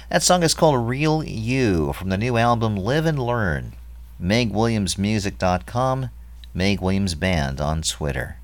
[0.10, 3.74] That song is called Real You from the new album Live and Learn.
[4.22, 6.12] MegWilliamsMusic.com,
[6.54, 8.38] Meg Williams Band on Twitter.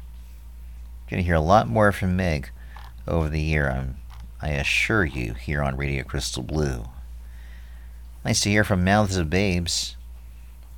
[1.06, 2.50] You're going to hear a lot more from Meg
[3.08, 3.98] over the year, I'm,
[4.42, 6.86] I assure you, here on Radio Crystal Blue.
[8.26, 9.96] Nice to hear from Mouths of Babes.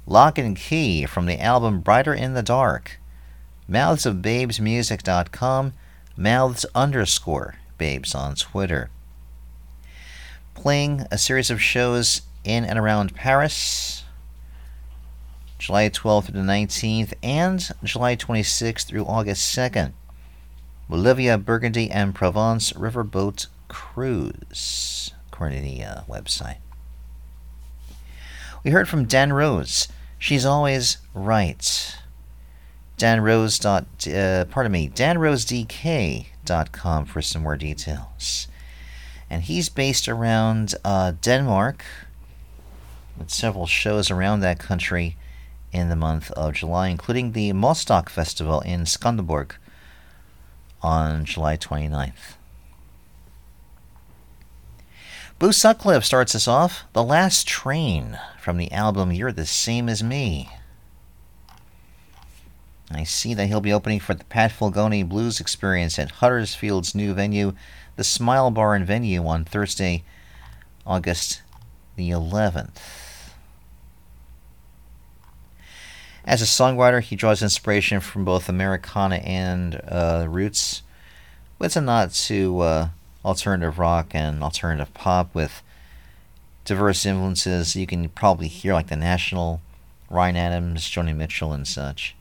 [0.05, 2.99] Lock and Key from the album Brighter in the Dark.
[3.69, 5.73] Mouthsofbabesmusic.com,
[6.17, 8.89] mouths underscore babes on Twitter.
[10.55, 13.98] Playing a series of shows in and around Paris,
[15.59, 19.93] July 12th through the 19th, and July 26th through August 2nd.
[20.89, 26.57] Bolivia, Burgundy, and Provence Riverboat Cruise, according to the uh, website.
[28.63, 29.87] We heard from Dan Rose.
[30.17, 31.95] She's always right.
[32.97, 33.59] Dan Rose.
[33.59, 38.47] Dot, uh, pardon me, danrosedk.com for some more details.
[39.29, 41.85] And he's based around uh, Denmark
[43.17, 45.15] with several shows around that country
[45.71, 49.51] in the month of July, including the Mostok Festival in Skanderborg
[50.81, 52.35] on July 29th.
[55.37, 60.03] Boo Sutcliffe starts us off, The Last Train, from the album You're the Same as
[60.03, 60.49] Me.
[62.91, 67.13] I see that he'll be opening for the Pat Fulgoni Blues Experience at Huddersfield's new
[67.13, 67.53] venue,
[67.95, 70.03] the Smile Bar and Venue, on Thursday,
[70.85, 71.41] August
[71.95, 72.77] the 11th.
[76.29, 80.83] As a songwriter, he draws inspiration from both Americana and uh, roots,
[81.57, 82.89] with a nod to uh,
[83.25, 85.63] alternative rock and alternative pop with
[86.65, 89.59] diverse influences you can probably hear, like the National,
[90.07, 92.15] Ryan Adams, Joni Mitchell, and such.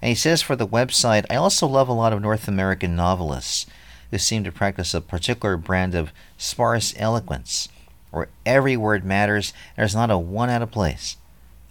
[0.00, 3.66] And he says for the website, I also love a lot of North American novelists
[4.12, 7.68] who seem to practice a particular brand of sparse eloquence,
[8.12, 11.16] where every word matters and there's not a one out of place.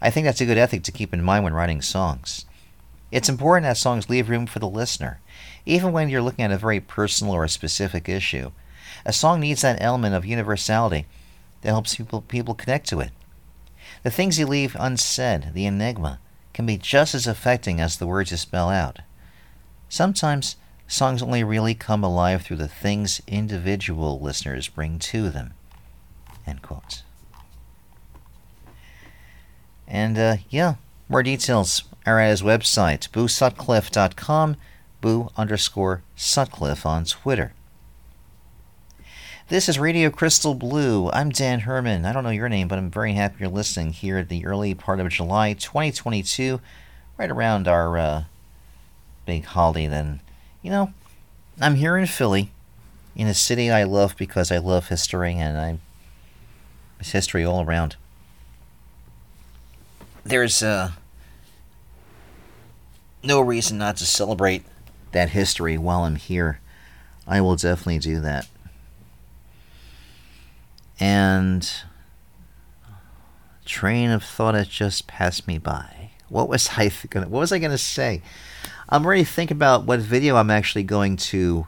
[0.01, 2.45] I think that's a good ethic to keep in mind when writing songs.
[3.11, 5.19] It's important that songs leave room for the listener,
[5.65, 8.51] even when you're looking at a very personal or a specific issue.
[9.05, 11.05] A song needs that element of universality
[11.61, 13.11] that helps people, people connect to it.
[14.03, 16.19] The things you leave unsaid, the enigma,
[16.53, 18.99] can be just as affecting as the words you spell out.
[19.89, 20.55] Sometimes
[20.87, 25.53] songs only really come alive through the things individual listeners bring to them.
[26.47, 27.03] End quote.
[29.91, 30.75] And uh, yeah,
[31.09, 34.55] more details are at his website, boosutcliffe.com,
[35.01, 37.51] boo underscore Sutcliffe on Twitter.
[39.49, 41.09] This is Radio Crystal Blue.
[41.11, 42.05] I'm Dan Herman.
[42.05, 44.73] I don't know your name, but I'm very happy you're listening here at the early
[44.73, 46.61] part of July 2022,
[47.17, 48.23] right around our uh,
[49.25, 49.87] big holiday.
[49.87, 50.21] Then,
[50.61, 50.93] you know,
[51.59, 52.49] I'm here in Philly,
[53.13, 55.79] in a city I love because I love history and I
[57.01, 57.97] it's history all around.
[60.23, 60.91] There's uh,
[63.23, 64.63] no reason not to celebrate
[65.11, 66.59] that history while I'm here.
[67.27, 68.47] I will definitely do that.
[70.99, 71.69] And
[73.65, 76.11] train of thought has just passed me by.
[76.29, 77.27] What was I gonna?
[77.27, 78.21] What was I gonna say?
[78.89, 81.67] I'm already thinking about what video I'm actually going to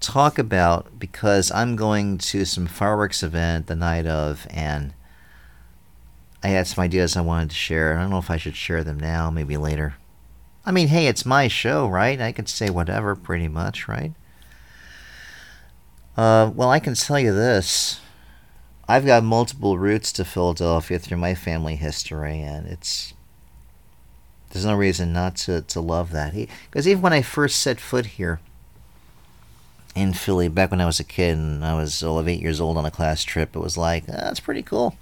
[0.00, 4.94] talk about because I'm going to some fireworks event the night of, and
[6.44, 7.96] I had some ideas I wanted to share.
[7.96, 9.94] I don't know if I should share them now, maybe later.
[10.66, 12.20] I mean, hey, it's my show, right?
[12.20, 14.12] I can say whatever, pretty much, right?
[16.18, 18.00] Uh, well, I can tell you this.
[18.86, 23.14] I've got multiple roots to Philadelphia through my family history, and it's
[24.50, 26.34] there's no reason not to, to love that.
[26.34, 28.38] Because even when I first set foot here
[29.96, 32.60] in Philly, back when I was a kid and I was all of eight years
[32.60, 34.96] old on a class trip, it was like, oh, that's pretty cool.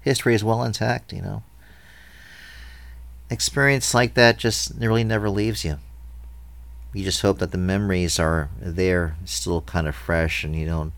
[0.00, 1.42] History is well intact, you know.
[3.30, 5.78] Experience like that just really never leaves you.
[6.94, 10.92] You just hope that the memories are there, still kind of fresh, and you don't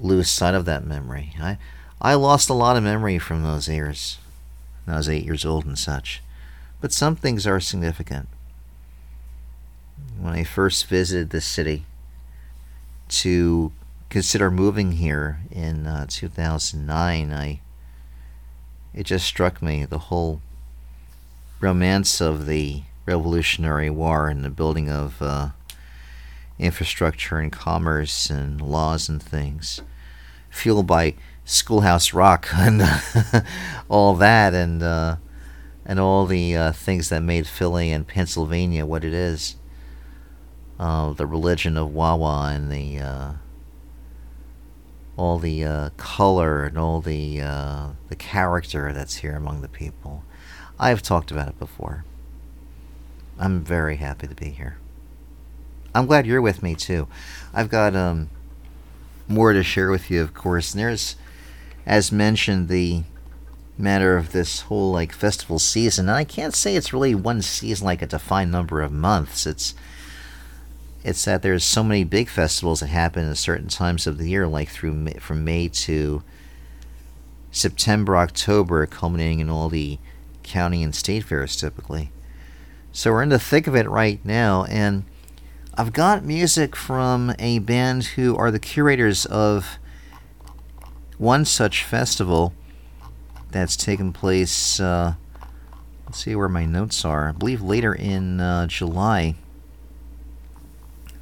[0.00, 1.34] lose sight of that memory.
[1.40, 1.58] I
[2.00, 4.18] I lost a lot of memory from those years.
[4.86, 6.22] I was eight years old and such.
[6.80, 8.28] But some things are significant.
[10.18, 11.86] When I first visited the city
[13.08, 13.72] to
[14.14, 17.60] consider moving here in uh, 2009, I
[18.94, 20.40] it just struck me the whole
[21.58, 25.48] romance of the Revolutionary War and the building of uh,
[26.60, 29.82] infrastructure and commerce and laws and things,
[30.48, 31.14] fueled by
[31.44, 32.84] Schoolhouse Rock and
[33.88, 35.16] all that, and uh,
[35.84, 39.56] and all the uh, things that made Philly and Pennsylvania what it is.
[40.78, 43.32] Uh, the religion of Wawa and the uh,
[45.16, 50.24] all the uh, color and all the uh, the character that's here among the people.
[50.78, 52.04] I've talked about it before.
[53.38, 54.78] I'm very happy to be here.
[55.94, 57.06] I'm glad you're with me too.
[57.52, 58.28] I've got um,
[59.28, 60.72] more to share with you, of course.
[60.72, 61.16] And there's,
[61.86, 63.04] as mentioned, the
[63.78, 66.08] matter of this whole like festival season.
[66.08, 69.46] And I can't say it's really one season, like a defined number of months.
[69.46, 69.74] It's
[71.04, 74.46] it's that there's so many big festivals that happen at certain times of the year,
[74.46, 76.22] like through from May to
[77.50, 79.98] September, October, culminating in all the
[80.42, 82.10] county and state fairs typically.
[82.90, 85.04] So we're in the thick of it right now, and
[85.74, 89.78] I've got music from a band who are the curators of
[91.18, 92.54] one such festival
[93.50, 94.80] that's taken place.
[94.80, 95.14] Uh,
[96.06, 97.28] let's see where my notes are.
[97.28, 99.34] I believe later in uh, July.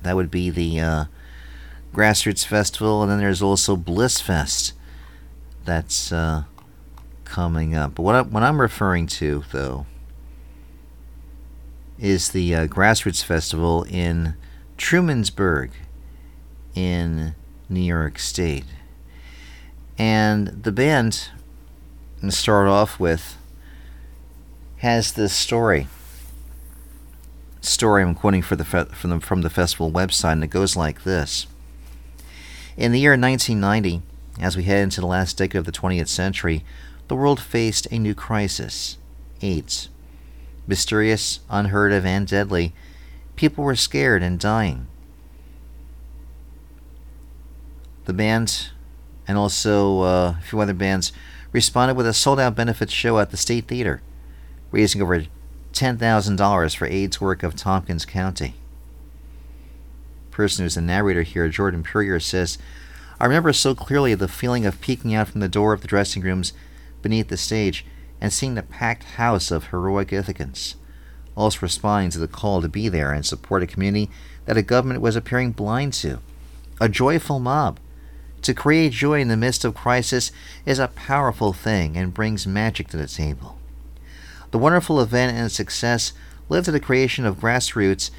[0.02, 1.04] That would be the uh,
[1.94, 4.72] Grassroots Festival, and then there's also Bliss Fest.
[5.64, 6.44] That's uh,
[7.24, 7.94] coming up.
[7.94, 9.86] But what, I, what I'm referring to, though,
[11.98, 14.34] is the uh, Grassroots Festival in
[14.76, 15.70] Trumansburg
[16.74, 17.34] in
[17.68, 18.64] New York State.
[19.98, 21.28] And the band,
[22.20, 23.36] to start off with,
[24.78, 25.86] has this story.
[27.64, 31.04] Story I'm quoting the fe- from the from the festival website, and it goes like
[31.04, 31.46] this:
[32.76, 34.02] In the year 1990,
[34.40, 36.64] as we head into the last decade of the 20th century,
[37.06, 38.98] the world faced a new crisis:
[39.42, 39.88] AIDS.
[40.66, 42.72] Mysterious, unheard of, and deadly,
[43.36, 44.88] people were scared and dying.
[48.06, 48.70] The band
[49.28, 51.12] and also uh, a few other bands
[51.52, 54.02] responded with a sold out benefit show at the State Theater,
[54.72, 55.26] raising over
[55.72, 58.54] $10,000 for AIDS work of Tompkins County.
[60.30, 62.58] Person who's the narrator here, Jordan Purrier, says,
[63.20, 66.22] I remember so clearly the feeling of peeking out from the door of the dressing
[66.22, 66.52] rooms
[67.02, 67.84] beneath the stage
[68.20, 70.74] and seeing the packed house of heroic Ithacans,
[71.36, 74.10] also responding to the call to be there and support a community
[74.46, 76.18] that a government was appearing blind to.
[76.80, 77.78] A joyful mob.
[78.42, 80.32] To create joy in the midst of crisis
[80.66, 83.56] is a powerful thing and brings magic to the table.
[84.52, 86.12] The wonderful event and success
[86.48, 88.10] led to the creation of grassroots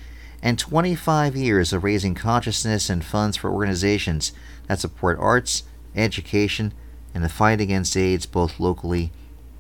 [0.41, 4.33] and 25 years of raising consciousness and funds for organizations
[4.67, 5.63] that support arts,
[5.95, 6.73] education,
[7.13, 9.11] and the fight against AIDS both locally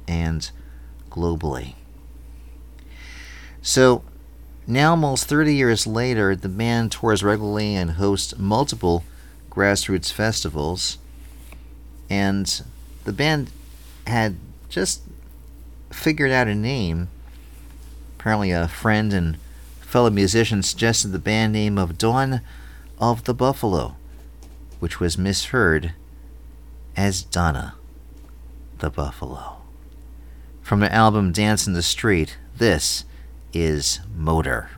[0.07, 0.49] and
[1.11, 1.75] globally.
[3.61, 4.03] So,
[4.65, 9.03] now almost 30 years later, the band tours regularly and hosts multiple
[9.51, 10.97] grassroots festivals.
[12.09, 12.63] And
[13.03, 13.51] the band
[14.07, 14.37] had
[14.69, 15.03] just
[15.93, 17.09] figured out a name.
[18.19, 19.37] Apparently, a friend and
[19.81, 22.41] fellow musician suggested the band name of Dawn
[22.99, 23.95] of the Buffalo,
[24.79, 25.93] which was misheard
[26.95, 27.75] as Donna
[28.79, 29.57] the Buffalo.
[30.61, 33.05] From the album Dance in the Street, this
[33.53, 34.69] is Motor.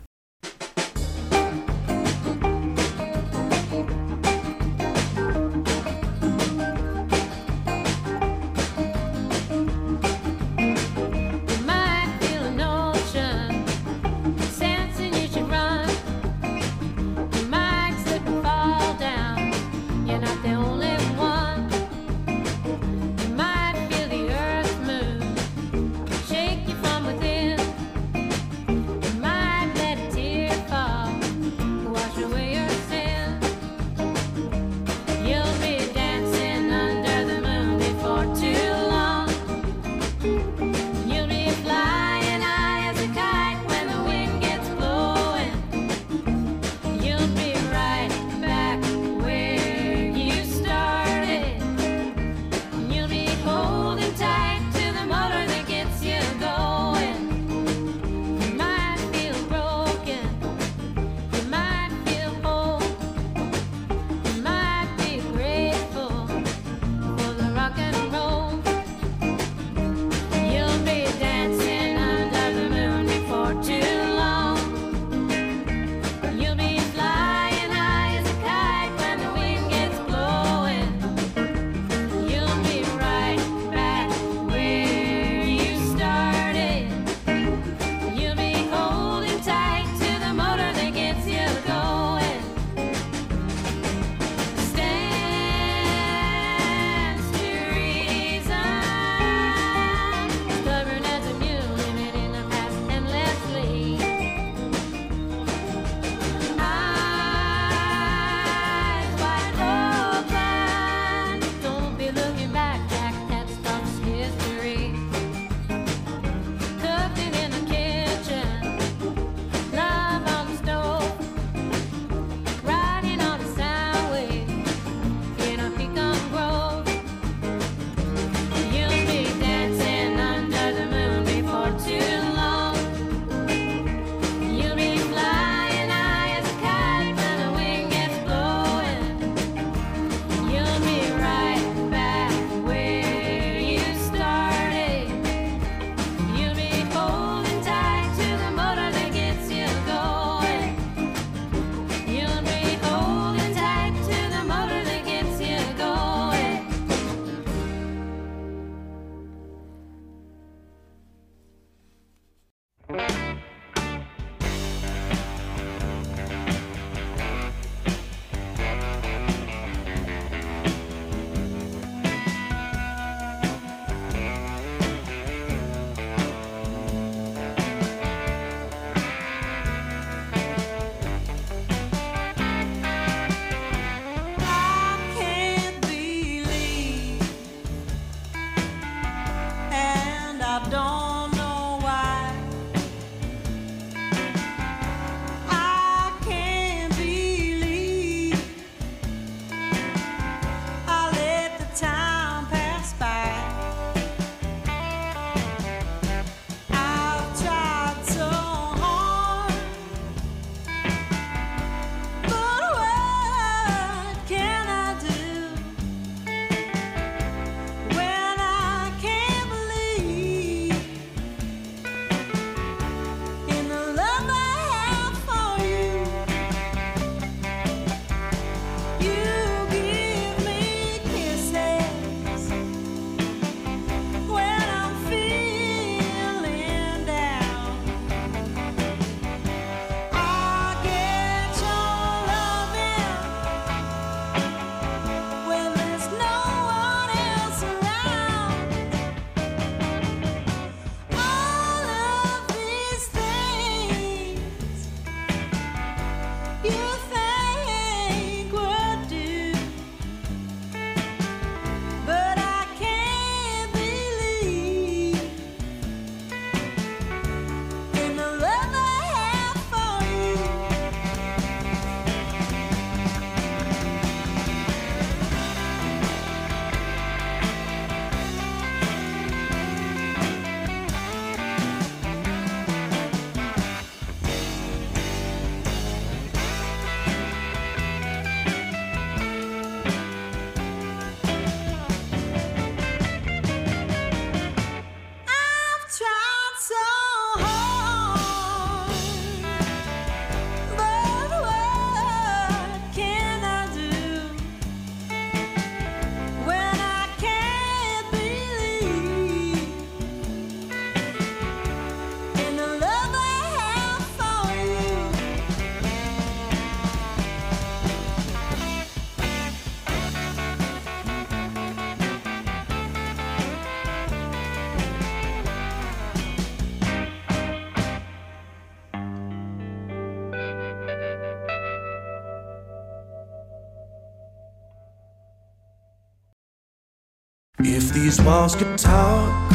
[338.06, 339.52] These walls could talk,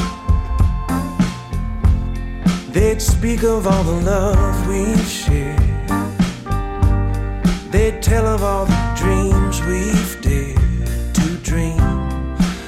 [2.73, 5.89] they'd speak of all the love we've shared.
[7.71, 11.79] They'd tell of all the dreams we've dared to dream.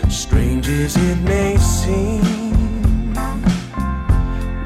[0.09, 2.23] Strange as it may seem,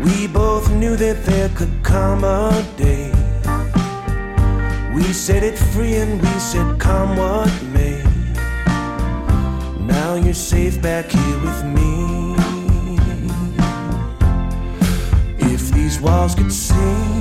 [0.04, 3.10] we both knew that there could come a day.
[4.94, 7.65] We set it free and we said, Come what
[10.36, 12.34] safe back here with me.
[15.38, 17.15] If these walls could sing,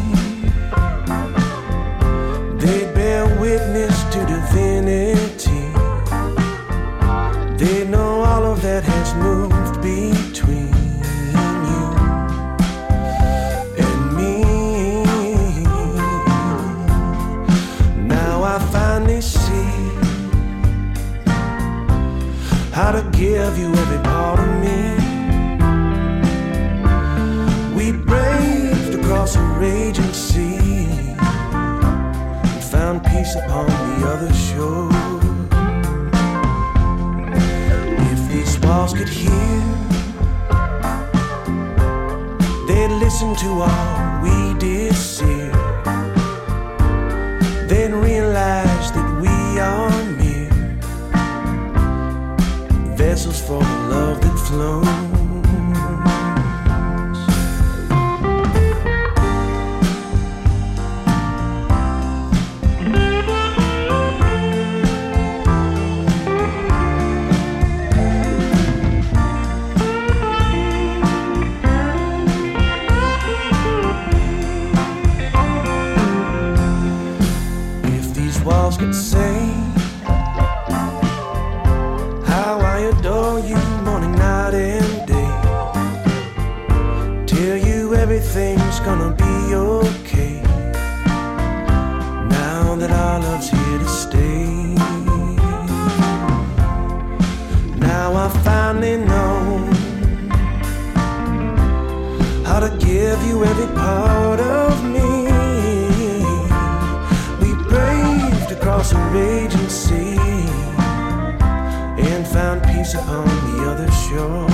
[112.94, 114.48] upon the other shore.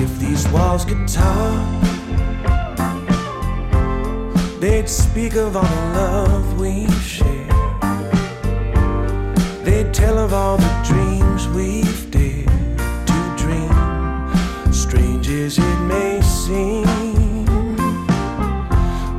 [0.00, 1.82] If these walls could talk,
[4.60, 7.50] they'd speak of all the love we've shared.
[9.64, 12.78] They'd tell of all the dreams we've dared
[13.08, 14.72] to dream.
[14.72, 16.86] Strange as it may seem,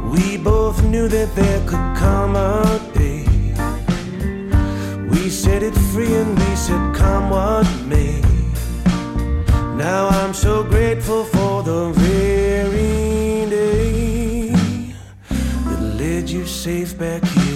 [0.09, 2.96] we both knew that there could come a day.
[2.96, 2.96] We
[5.47, 8.21] set it free and we said, Come what may.
[9.85, 14.51] Now I'm so grateful for the very day
[15.67, 17.46] that led you safe back here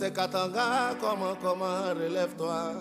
[0.00, 2.72] c'est Katanga, comment, comment, relève-toi.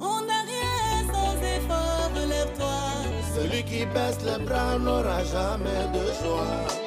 [0.00, 2.78] On n'a rien sans effort, relève-toi.
[3.36, 6.85] Celui qui baisse les bras n'aura jamais de joie.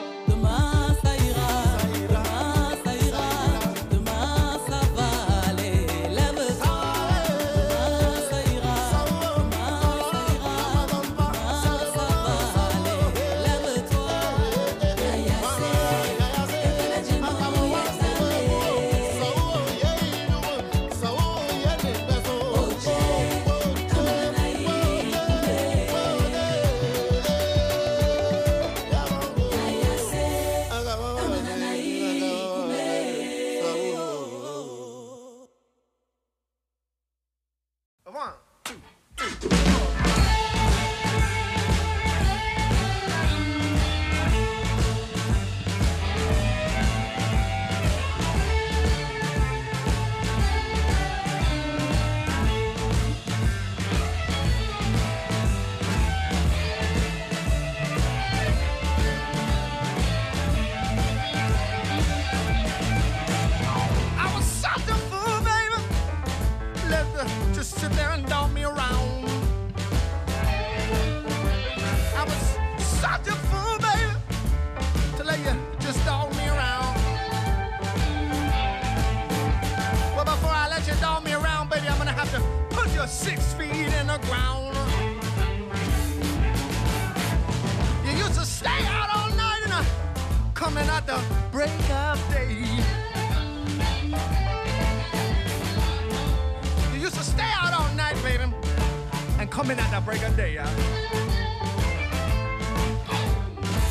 [99.59, 100.69] coming at the break of day, huh?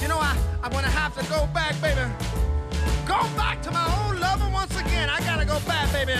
[0.01, 2.01] You know, I, I'm gonna have to go back, baby.
[3.07, 5.11] Go back to my old lover once again.
[5.11, 6.15] I gotta go back, baby.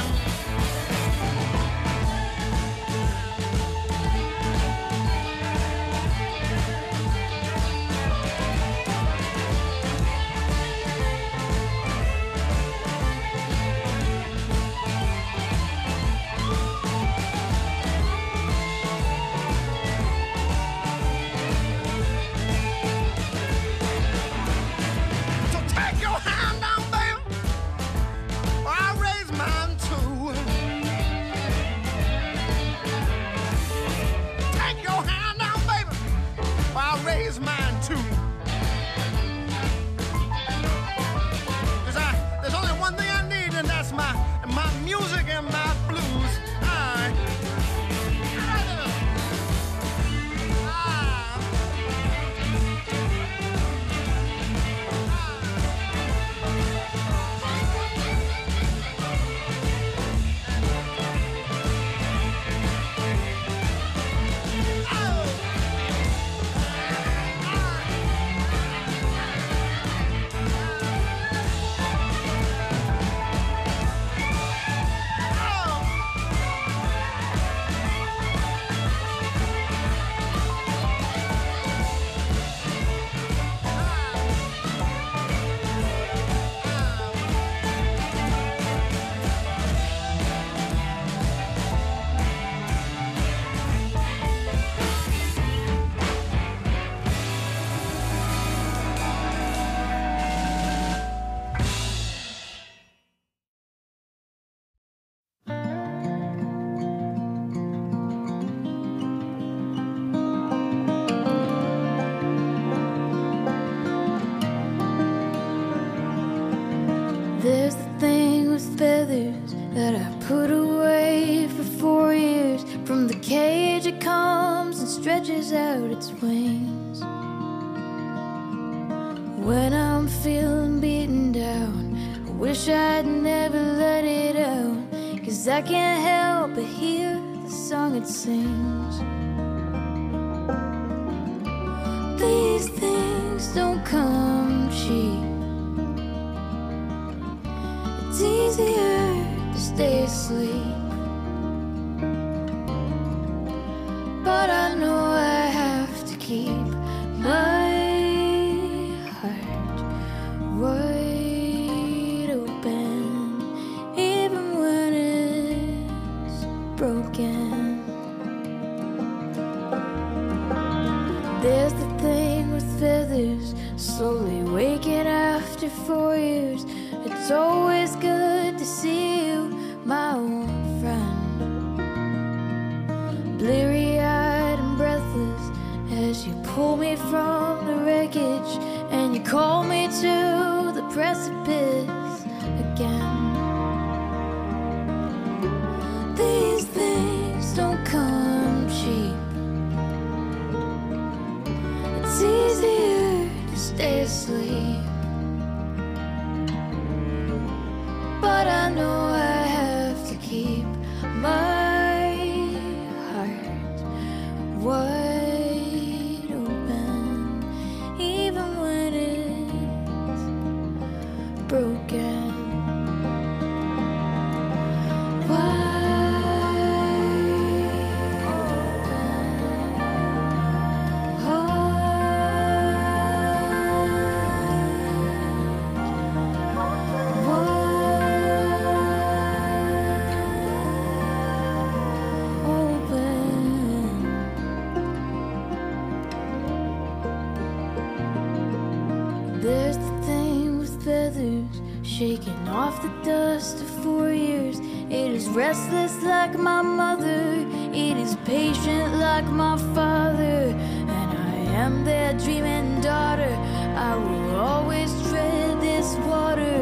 [249.49, 254.59] There's the thing with feathers, shaking off the dust of four years.
[254.91, 260.53] It is restless like my mother, it is patient like my father.
[260.97, 261.35] And I
[261.65, 263.35] am their dreaming daughter.
[263.75, 266.59] I will always tread this water,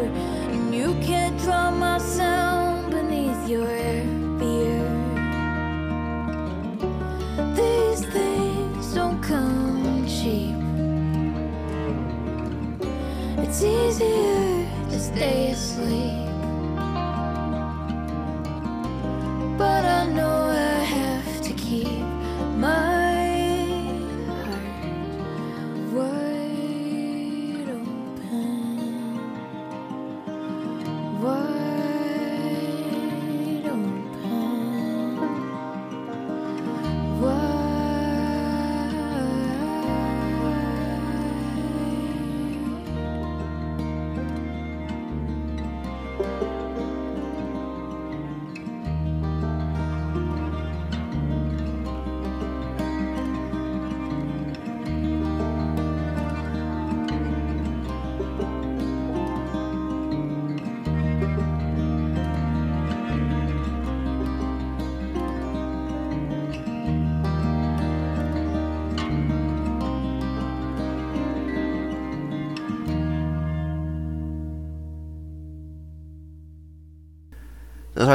[0.53, 3.67] and you can't draw my sound beneath your
[13.59, 15.46] It's easier to stay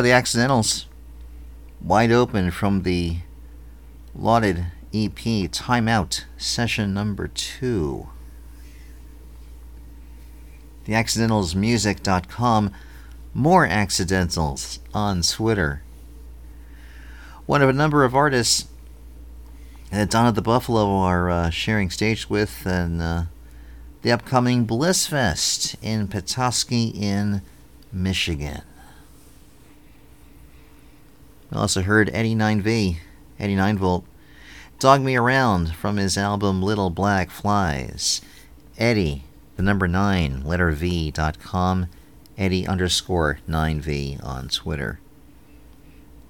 [0.01, 0.87] the accidentals.
[1.81, 3.17] Wide open from the
[4.15, 8.09] lauded EP Timeout session number two.
[10.85, 12.71] The TheAccidentalsMusic.com.
[13.33, 15.83] More accidentals on Twitter.
[17.45, 18.67] One of a number of artists
[19.91, 23.23] that Donna the Buffalo are uh, sharing stage with and uh,
[24.01, 27.41] the upcoming Blissfest in Petoskey in
[27.91, 28.61] Michigan.
[31.51, 32.97] We also heard Eddie 9V,
[33.37, 34.05] Eddie 9 Volt,
[34.79, 38.21] Dog Me Around from his album Little Black Flies.
[38.77, 39.25] Eddie,
[39.57, 41.87] the number 9, letter V dot com,
[42.37, 44.99] Eddie underscore 9V on Twitter.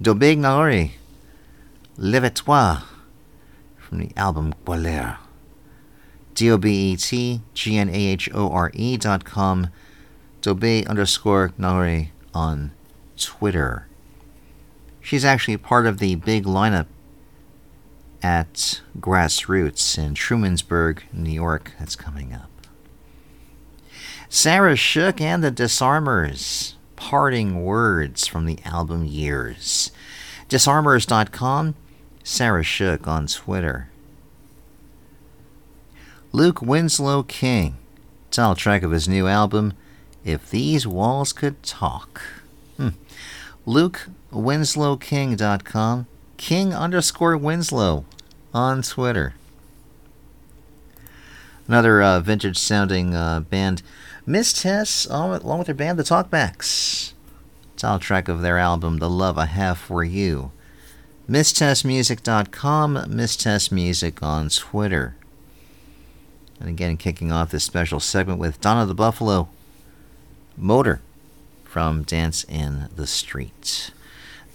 [0.02, 0.94] Dobet Gnahoré,
[2.00, 2.82] Lève-toi
[3.78, 5.20] from the album Couleur.
[6.34, 9.68] D-O-B-E-T-G-N-A-H-O-R-E dot com,
[10.42, 12.72] Dobe underscore Naori on
[13.18, 13.86] Twitter.
[15.12, 16.86] She's actually part of the big lineup
[18.24, 22.50] at Grassroots in Trumansburg, New York, that's coming up.
[24.30, 26.76] Sarah Shook and the Disarmers.
[26.96, 29.92] Parting words from the album Years.
[30.48, 31.76] Disarmers.com.
[32.24, 33.90] Sarah Shook on Twitter.
[36.32, 37.76] Luke Winslow King.
[38.30, 39.74] Title track of his new album,
[40.24, 42.22] If These Walls Could Talk.
[42.78, 42.92] Hmm.
[43.66, 48.06] Luke winslowking.com, king underscore Winslow
[48.54, 49.34] on Twitter.
[51.68, 53.82] Another uh, vintage sounding uh, band,
[54.26, 57.14] Miss Tess, along with their band, The Talkbacks.
[57.78, 60.52] Title track of their album, The Love I Have For You.
[61.30, 65.16] MissTessMusic.com, Miss Tess Music on Twitter.
[66.60, 69.48] And again, kicking off this special segment with Donna the Buffalo
[70.58, 71.02] Motor
[71.64, 73.92] from Dance in the Street.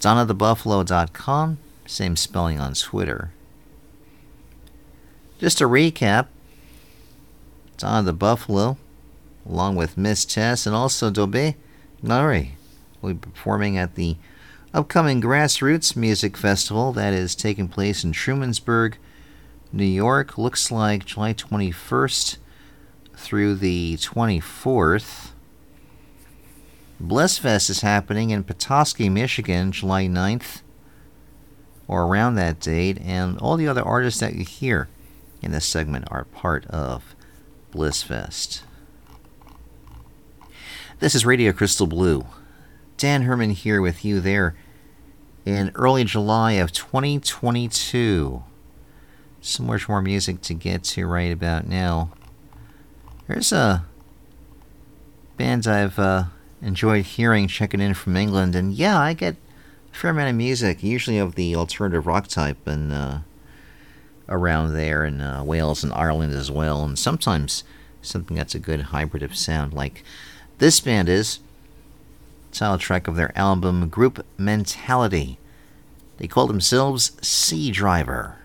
[0.00, 3.32] DonnaTheBuffalo.com, same spelling on Twitter.
[5.38, 6.28] Just a recap
[7.76, 8.78] Donna the Buffalo,
[9.46, 11.56] along with Miss Tess and also Dobet
[12.02, 12.52] Gnahoré,
[13.02, 14.16] will be performing at the
[14.72, 18.94] upcoming Grassroots Music Festival that is taking place in Trumansburg,
[19.72, 20.38] New York.
[20.38, 22.38] Looks like July 21st
[23.14, 25.30] through the 24th.
[27.02, 30.62] Blissfest is happening in Petoskey, Michigan, July 9th
[31.88, 34.88] or around that date, and all the other artists that you hear
[35.42, 37.14] in this segment are part of
[37.72, 38.62] Blissfest.
[40.98, 42.24] This is Radio Crystal Blue.
[42.96, 44.56] Dan Herman here with you there
[45.44, 48.42] in early July of 2022.
[49.42, 52.10] So much more music to get to right about now.
[53.28, 53.84] There's a
[55.36, 56.24] band I've uh,
[56.62, 59.36] enjoyed hearing checking in from England, and yeah, I get
[59.92, 63.18] a fair amount of music, usually of the alternative rock type, and uh,
[64.28, 67.64] around there in uh, Wales and Ireland as well, and sometimes
[68.02, 70.02] something that's a good hybrid of sound, like
[70.58, 71.40] this band is.
[72.52, 75.38] Title track of their album Group Mentality.
[76.16, 78.36] They call themselves Sea Driver.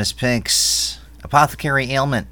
[0.00, 2.26] Venomous Pinks, Apothecary Ailment.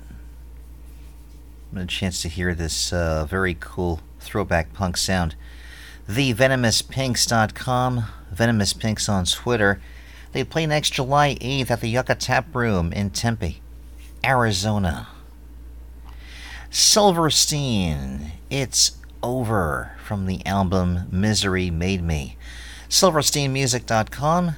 [1.71, 5.35] What a chance to hear this uh, very cool throwback punk sound.
[6.09, 9.83] TheVenomouspinks.com, Venomous Pinks on Twitter.
[10.33, 13.61] They play next July 8th at the Yucca Tap Room in Tempe,
[14.25, 15.09] Arizona.
[16.71, 18.93] Silverstein, It's
[19.23, 22.39] Over from the album Misery Made Me.
[22.89, 24.53] SilversteinMusic.com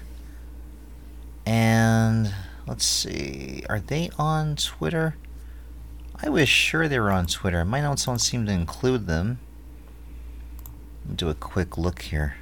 [1.45, 2.33] and
[2.67, 3.65] Let's see.
[3.69, 5.17] Are they on Twitter?
[6.23, 7.65] I was sure they were on Twitter.
[7.65, 9.39] My notes don't seem to include them.
[11.15, 12.37] Do a quick look here.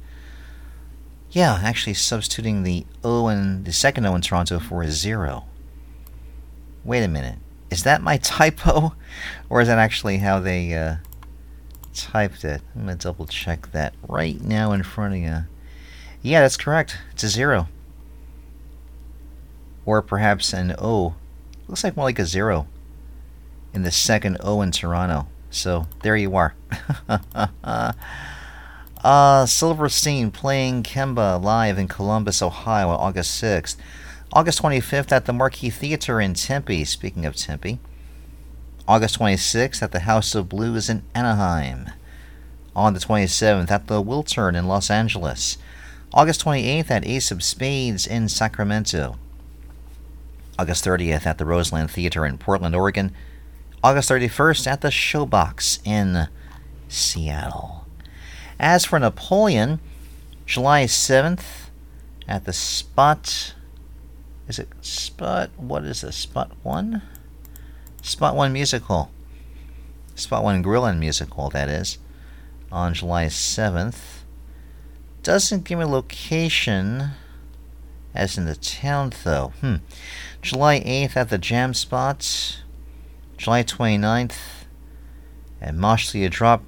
[1.30, 5.46] yeah, actually substituting the O and the second O in Toronto for a zero.
[6.84, 7.38] Wait a minute,
[7.70, 8.94] is that my typo,
[9.48, 10.96] or is that actually how they uh,
[11.94, 12.60] typed it?
[12.74, 15.44] I'm gonna double check that right now in front of you.
[16.26, 16.98] Yeah, that's correct.
[17.12, 17.68] It's a zero,
[19.84, 21.14] or perhaps an O.
[21.68, 22.66] Looks like more like a zero
[23.72, 25.28] in the second O in Toronto.
[25.50, 26.56] So there you are.
[29.04, 33.76] uh, Silverstein playing Kemba live in Columbus, Ohio August 6th.
[34.32, 37.78] August 25th at the Marquee Theater in Tempe, speaking of Tempe.
[38.88, 41.90] August 26th at the House of Blues in Anaheim.
[42.74, 45.56] On the 27th at the Wiltern in Los Angeles.
[46.16, 49.18] August 28th at Ace of Spades in Sacramento.
[50.58, 53.12] August 30th at the Roseland Theater in Portland, Oregon.
[53.84, 56.28] August 31st at the Showbox in
[56.88, 57.84] Seattle.
[58.58, 59.78] As for Napoleon,
[60.46, 61.68] July 7th
[62.26, 63.54] at the Spot.
[64.48, 65.50] Is it Spot?
[65.58, 67.02] What is the Spot 1?
[68.00, 69.10] Spot 1 Musical.
[70.14, 71.98] Spot 1 Grill and Musical, that is.
[72.72, 74.15] On July 7th.
[75.26, 77.10] Doesn't give me a location
[78.14, 79.52] as in the town, though.
[79.60, 79.78] Hmm.
[80.40, 82.62] July 8th at the Jam Spot.
[83.36, 84.36] July 29th
[85.60, 86.62] at Moshlia Drop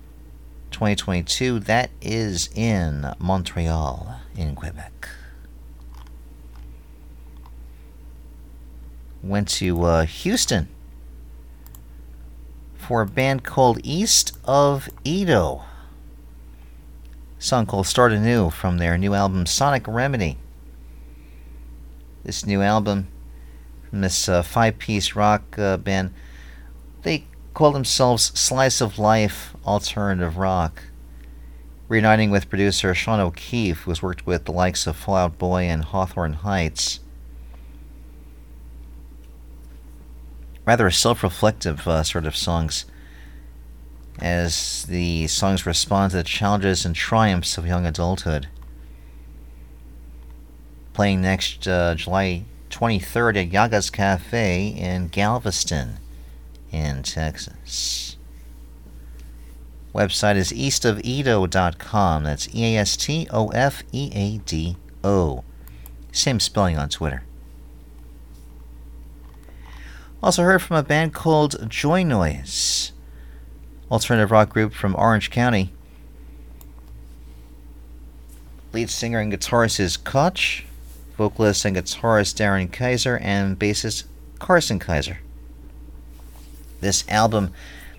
[0.72, 1.60] 2022.
[1.60, 5.08] That is in Montreal, in Quebec.
[9.22, 10.66] Went to uh, Houston
[12.74, 15.62] for a band called East of Eado.
[17.40, 20.38] Song called Start Anew from their new album Sonic Remedy.
[22.24, 23.06] This new album
[23.88, 26.12] from this uh, five piece rock uh, band
[27.02, 30.82] they call themselves Slice of Life Alternative Rock,
[31.86, 35.62] reuniting with producer Sean O'Keefe, who has worked with the likes of Fall Out Boy
[35.62, 36.98] and Hawthorne Heights.
[40.66, 42.84] Rather self reflective uh, sort of songs,
[44.20, 48.48] as the songs respond to the challenges and triumphs of young adulthood.
[50.92, 55.98] Playing next uh, July 23rd at Yaga's Cafe in Galveston
[56.70, 58.16] in Texas.
[59.94, 62.24] Website is eastofeado.com.
[62.24, 65.44] That's E A S T O F E A D O.
[66.12, 67.24] Same spelling on Twitter.
[70.22, 72.92] Also heard from a band called Joy Noise,
[73.90, 75.72] alternative rock group from Orange County.
[78.72, 80.64] Lead singer and guitarist is Koch,
[81.16, 84.04] vocalist and guitarist Darren Kaiser, and bassist
[84.38, 85.18] Carson Kaiser.
[86.80, 87.52] This album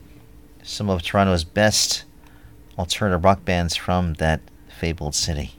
[0.64, 2.04] Some of Toronto's best
[2.78, 5.56] alternative rock bands from that fabled city.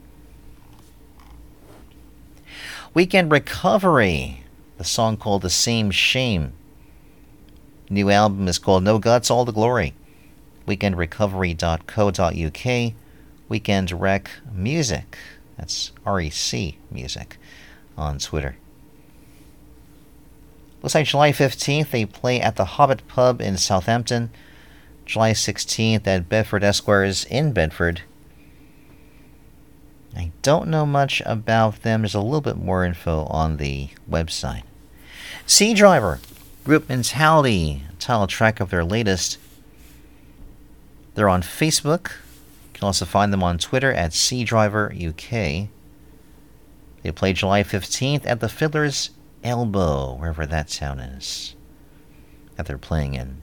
[2.93, 4.43] Weekend Recovery
[4.79, 6.51] a song called The Same Shame.
[7.89, 9.93] New album is called No Guts, All the Glory.
[10.67, 12.93] Weekendrecovery.co.uk.
[13.47, 15.17] Weekend Rec Music.
[15.57, 17.37] That's REC Music
[17.97, 18.57] on Twitter.
[20.81, 24.31] Looks like July 15th they play at the Hobbit Pub in Southampton.
[25.05, 28.01] July 16th at Bedford Esquires in Bedford.
[30.15, 32.01] I don't know much about them.
[32.01, 34.63] There's a little bit more info on the website.
[35.45, 36.19] Sea Driver
[36.63, 39.37] Group Mentality, title track of their latest.
[41.15, 42.11] They're on Facebook.
[42.11, 45.67] You can also find them on Twitter at C Driver UK.
[47.03, 49.09] They play July 15th at the Fiddler's
[49.43, 51.55] Elbow, wherever that town is,
[52.55, 53.42] that they're playing in.